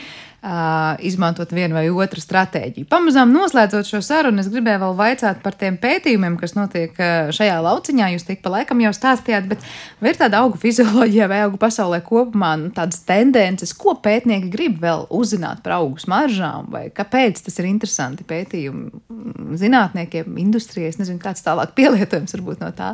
[1.02, 2.86] izmantot vienu vai otru stratēģiju.
[2.90, 6.94] Pamazām noslēdzot šo sarunu, es gribēju vēl vaicāt par tiem pētījumiem, kas notiek
[7.34, 8.12] šajā lauciņā.
[8.14, 9.66] Jūs tik pa laikam jau stāstījāt, bet
[10.00, 14.78] vai ir tāda augu fizioloģija vai augu pasaulē kopumā nu, tādas tendences, ko pētnieki grib
[14.84, 20.94] vēl uzzināt par augu smaržām, vai kāpēc tas ir interesanti pētījumi zinātniekiem, industrijai?
[20.94, 22.94] Es nezinu, kāds tālāk pielietojums varbūt no tā.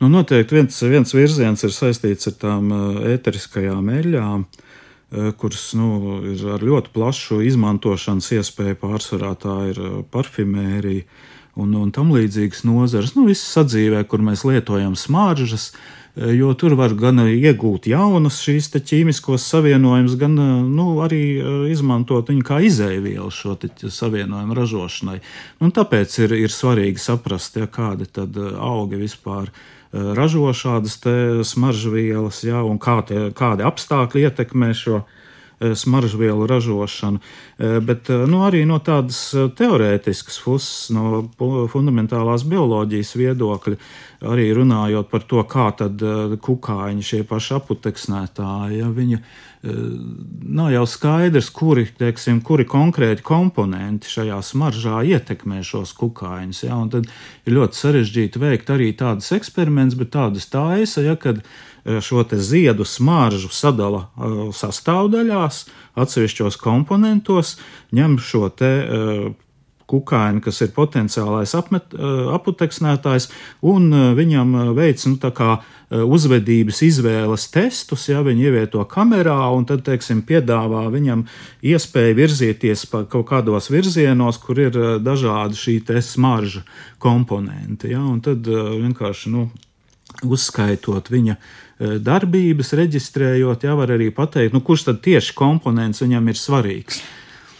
[0.00, 2.72] Nu, noteikti viens, viens virziens ir saistīts ar tām
[3.12, 4.42] ēteriskajām eļļām.
[4.42, 4.63] Uh,
[5.38, 8.78] kuras nu, ir ar ļoti plašu izmantošanas iespēju.
[8.80, 11.04] Pārsvarā tā ir eh, parfimērija
[11.60, 13.14] un, un tam līdzīgas nozares.
[13.18, 15.68] Nu, viss sadzīvē, kur mēs lietojam smaržas,
[16.16, 20.34] eh, jo tur var gan iegūt jaunas šīs ķīmiskos savienojumus, gan
[20.72, 21.22] nu, arī
[21.70, 25.20] izmantot viņu kā izēvielu šo savienojumu ražošanai.
[25.62, 30.98] Un tāpēc ir, ir svarīgi saprast, ja, kādi tad augi vispār ir ražo šādas
[31.46, 37.20] smaržvielas, ja, un kā tie, kādi apstākļi ietekmē šo e, smaržvielu ražošanu.
[37.22, 39.20] E, bet nu, arī no tādas
[39.58, 41.24] teorētiskas puses, no
[41.70, 43.80] fundamentālās bioloģijas viedokļa,
[44.34, 46.02] arī runājot par to, kā tad
[46.42, 49.22] kukaiņi, šie paši aputeksnētāji, ja viņi
[49.64, 56.64] nav jau skaidrs, kuri, teiksim, kuri konkrēti komponenti šajā smaržā ietekmē šos kukaiņus.
[56.66, 56.78] Ja?
[56.80, 57.08] Un tad
[57.46, 61.40] ir ļoti sarežģīti veikt arī tādas eksperimentus, bet tādas taisa, ja, kad
[61.84, 64.06] šo ziedu smaržu sadala
[64.56, 65.64] sastāvdaļās,
[66.00, 67.56] atsevišķos komponentos,
[67.94, 68.72] ņem šo te
[69.90, 71.92] kukaiņu, kas ir potenciālais apmet,
[72.34, 73.28] aputeksnētājs,
[73.68, 75.18] un viņam veic nu,
[75.94, 81.26] uzvedības izvēles testus, ja viņi ievieto kamerā, un tad, teiksim, piedāvā viņam
[81.62, 86.64] iespēju virzīties pa kaut kādos virzienos, kur ir dažādi šī smarža
[86.98, 87.92] komponenti.
[87.92, 89.50] Ja, un tad vienkārši nu,
[90.24, 91.36] uzskaitot viņa
[92.00, 97.02] darbības, reģistrējot, jau var arī pateikt, nu, kurš tad tieši komponents viņam ir svarīgs.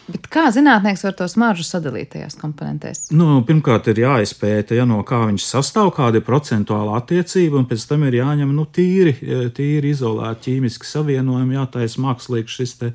[0.04, 3.06] Bet kā zinātnieks var to smaržu sadalīt tajās komponentēs?
[3.16, 7.86] Nu, pirmkārt, ir jāizpēta, ja no kā viņš sastāv, kāda ir procentuāla attiecība, un pēc
[7.88, 9.14] tam ir jāņem nu, tīri,
[9.56, 12.92] tīri izolēti ķīmiski savienojumi, jātaisa mākslīgs šis te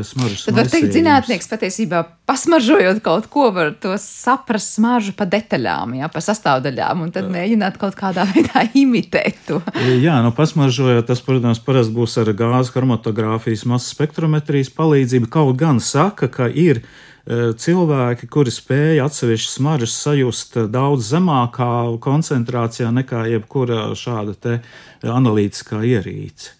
[0.00, 0.46] smaržas.
[0.46, 6.08] Tad var teikt, zinātnieks patiesībā pasmaržojot kaut ko, var to saprast smaržu pa detaļām, jā,
[6.12, 9.60] pa sastāvdaļām, un tad mēģināt kaut kādā veidā imitēt to.
[10.00, 15.30] jā, nu pasmaržojot, tas, protams, parasti būs ar gāzes chromatogrāfijas masas spektrometrijas palīdzību.
[15.32, 16.84] Kaut gan saka, ka ir
[17.26, 24.58] cilvēki, kuri spēja atsevišķas smaržas sajust daudz zemākā koncentrācijā nekā jebkura šāda
[25.06, 26.56] analītiskā ierīce.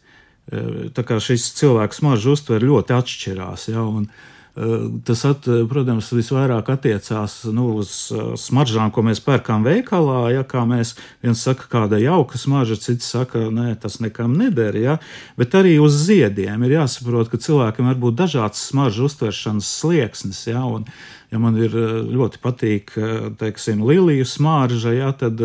[0.93, 3.69] Tā kā šis cilvēks smaržu uztver ļoti atšķirās.
[3.73, 4.09] Ja, un,
[4.53, 7.93] Tas, at, protams, visvairāk attiecās nu, uz
[8.37, 10.27] smaržām, ko mēs pērkam veikalā.
[10.35, 10.93] Ja, kā mēs
[11.25, 14.77] viens saka, kāda jauka smarža, cits saka, nē, tas nekam neder.
[14.77, 14.99] Ja,
[15.41, 20.43] bet arī uz ziediem ir jāsaprot, ka cilvēkam var būt dažāds smaržu uztveršanas slieksnis.
[20.51, 20.85] Ja, un,
[21.33, 21.73] ja man ir
[22.13, 22.93] ļoti patīk,
[23.41, 25.41] teiksim, liliju smarža, ja, tad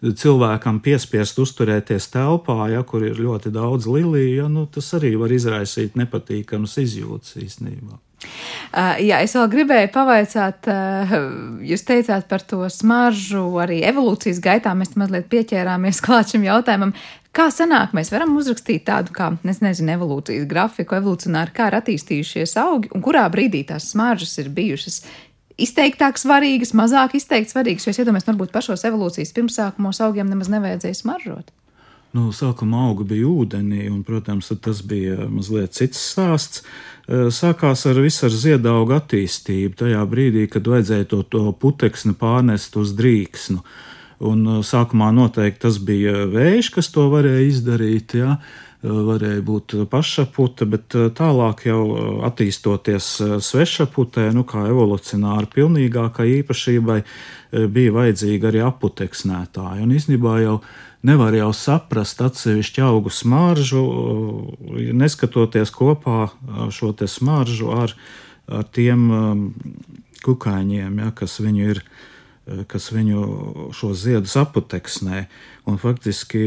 [0.00, 5.36] cilvēkam piespiest uzturēties telpā, ja, kur ir ļoti daudz liliju, ja, nu, tas arī var
[5.36, 8.00] izraisīt nepatīkamas izjūtas īstenībā.
[8.76, 11.14] Uh, jā, es vēl gribēju pavaicāt, uh,
[11.64, 16.94] jūs teicāt par to smaržu, arī evolūcijas gaitā mēs mazliet pieķērāmies klāt šim jautājumam.
[17.36, 22.56] Kā sanāk, mēs varam uzrakstīt tādu, kā, es nezinu, evolūcijas grafiku, evolūcionāri, kā ir attīstījušies
[22.62, 25.02] augi un kurā brīdī tās smaržas ir bijušas
[25.60, 27.86] izteiktāk svarīgas, mazāk izteikti svarīgas.
[27.86, 31.52] Jo es iedomājos, varbūt pašos evolūcijas pirmsākumos augiem nemaz nevajadzēja smaržot.
[32.16, 36.62] Nu, sākumā auga bija ūdenī, un, protams, tas bija mazliet cits stāsts.
[37.06, 42.94] Sākās ar visu ar ziedaugu attīstību, tajā brīdī, kad vajadzēja to, to putekšni pārnest uz
[42.96, 43.60] drīksnu.
[44.26, 48.16] Un sākumā noteikti tas bija vējš, kas to varēja izdarīt.
[48.16, 48.38] Ja?
[48.86, 51.80] Varēja būt pašapute, bet tālāk jau
[52.26, 53.08] attīstoties
[53.44, 57.00] svešaputē, nu kā evolucionāri pilnīgākai īpašībai,
[57.72, 59.82] bija vajadzīga arī aputeksnētāja.
[59.84, 60.58] Un īstenībā jau
[61.06, 63.84] nevar jau saprast atsevišķu augu smaržu,
[64.96, 66.30] neskatoties kopā
[66.74, 67.94] šo te smaržu ar,
[68.48, 69.08] ar tiem
[70.26, 71.82] kukaiņiem, ja, kas viņu ir
[72.70, 73.22] kas viņu
[73.74, 75.24] šo ziedus aputeksnē.
[75.66, 76.42] Un faktiski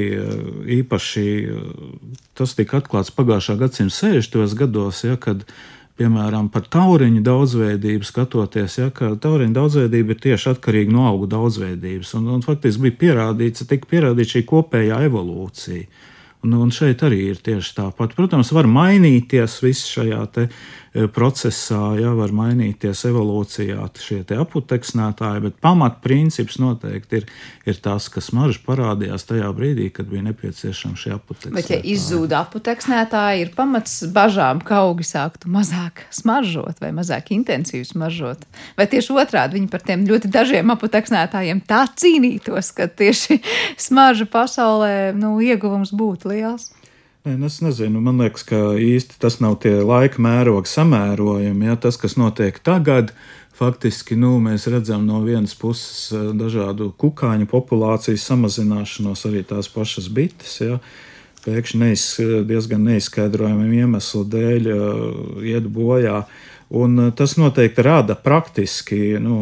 [0.80, 1.26] īpaši
[2.40, 4.56] tas tika atklāts pagājušā gadsimta 60.
[4.60, 5.44] gados, ja, kad
[6.00, 12.14] piemēram par tauriņu daudzveidību skatoties, ja, ka tauriņu daudzveidība ir tieši atkarīga no augu daudzveidības.
[12.22, 16.08] Un, un faktiski bija pierādīts, tika pierādīta šī kopējā evolūcija.
[16.48, 18.14] Un, un šeit arī ir tieši tāpat.
[18.16, 20.48] Protams, var mainīties viss šajā E,
[21.14, 27.28] procesā, ja var mainīties evolūcijā šie aputeksnētāji, bet pamatprincips noteikti ir,
[27.70, 31.58] ir tas, ka smarža parādījās tajā brīdī, kad bija nepieciešama šī aputeksnētāja.
[31.60, 37.86] Bet, ja izzūd aputeksnētāji, ir pamats bažām, ka augi sāktu mazāk smaržot vai mazāk intensīvi
[37.92, 38.48] smaržot.
[38.80, 43.42] Vai tieši otrādi viņi par tiem ļoti dažiem aputeksnētājiem tā cīnītos, ka tieši
[43.90, 46.72] smarža pasaulē nu, ieguvums būtu liels?
[47.24, 51.68] Nu, es nezinu, man liekas, ka īsti tas nav tie laika mēroga samērojumi.
[51.68, 53.12] Ja, tas, kas notiek tagad,
[53.60, 60.08] faktiski nu, mēs redzam no vienas puses eh, dažādu kukaiņu populācijas samazināšanos, arī tās pašas
[60.16, 60.56] bites.
[60.64, 60.80] Ja,
[61.44, 62.06] pēkšņi neiz,
[62.48, 66.24] diezgan neizskaidrojamiem iemeslu dēļ uh, iet bojā.
[66.76, 69.42] Un uh, tas noteikti rada praktiski nu,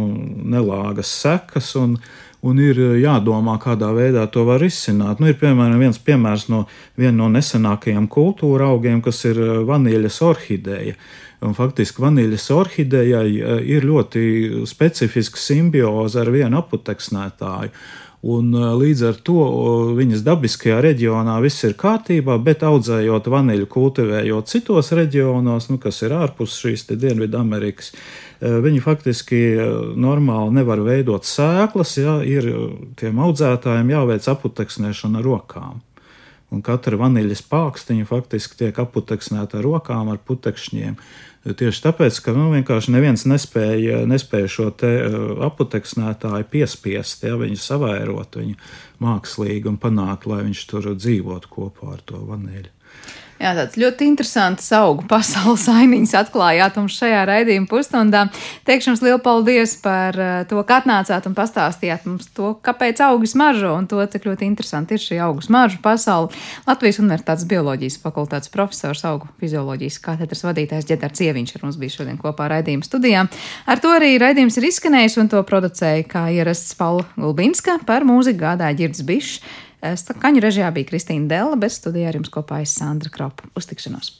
[0.49, 1.75] nelāgas sekas.
[1.78, 1.99] Un,
[2.46, 5.22] un ir eh, jādomā, kādā veidā to var izsināt.
[5.22, 6.66] Nu, ir piemēram viens piemērs no
[7.00, 10.98] viena no nesenākajiem kultūra augiem, kas ir eh, vaniļas orhideja.
[11.46, 17.74] Un faktiski vaniļas orhidejai eh, ir ļoti specifiska simbioze ar vienu aputeksnētāju.
[18.28, 19.43] Un, līdz ar to
[19.95, 26.15] viņas dabiskajā reģionā viss ir kārtībā, bet audzējot vaniļu, kultivējot citos reģionos, nu, kas ir
[26.17, 27.93] ārpus šīs Dienvidamerikas,
[28.41, 29.39] viņi faktiski
[29.95, 32.49] normāli nevar veidot sēklas, ja ir
[32.99, 35.80] tiem audzētājiem jāveic aputeksnēšana rokām.
[36.51, 40.99] Un katra vaniļas pākstiņa faktiski tiek aputeksnēta ar rokām, ar putekšņiem.
[41.48, 45.18] Tieši tāpēc, ka nu, vienkārši neviens nespēja, nespēja šo te uh,
[45.48, 48.58] aputeksnētāju piespiest, ja viņu savairot viņu
[49.04, 52.76] mākslīgi un panākt, lai viņš tur dzīvotu kopā ar to vaniļu.
[53.38, 58.24] Jā, tāds ļoti interesants augu pasaules ainiņas atklājāt mums šajā raidījuma pusstundā.
[58.66, 63.30] Teikšu jums lielu paldies par eh, to, ka atnācāt un pastāstījāt mums to, kāpēc augu
[63.30, 66.34] smaržo un to, cik ļoti interesanti ir šī augu smaržu pasaule.
[66.66, 72.18] Latvijas Universitātes bioloģijas fakultātes profesors, augu fizioloģijas katedras vadītājs Ģedars Ieviņš ar mums bija šodien
[72.22, 73.28] kopā raidījuma studijā.
[73.70, 78.48] Ar to arī raidījums ir izskanējis un to producēja kā ierasts Paula Gulbinska par mūziku
[78.48, 79.40] gādāja Girds Bišs.
[79.82, 83.45] Skaņu režijā bija Kristīna Dela, bet studijā ar jums kopā ir Sandra Kropa.
[83.57, 84.15] Uz tikšanos!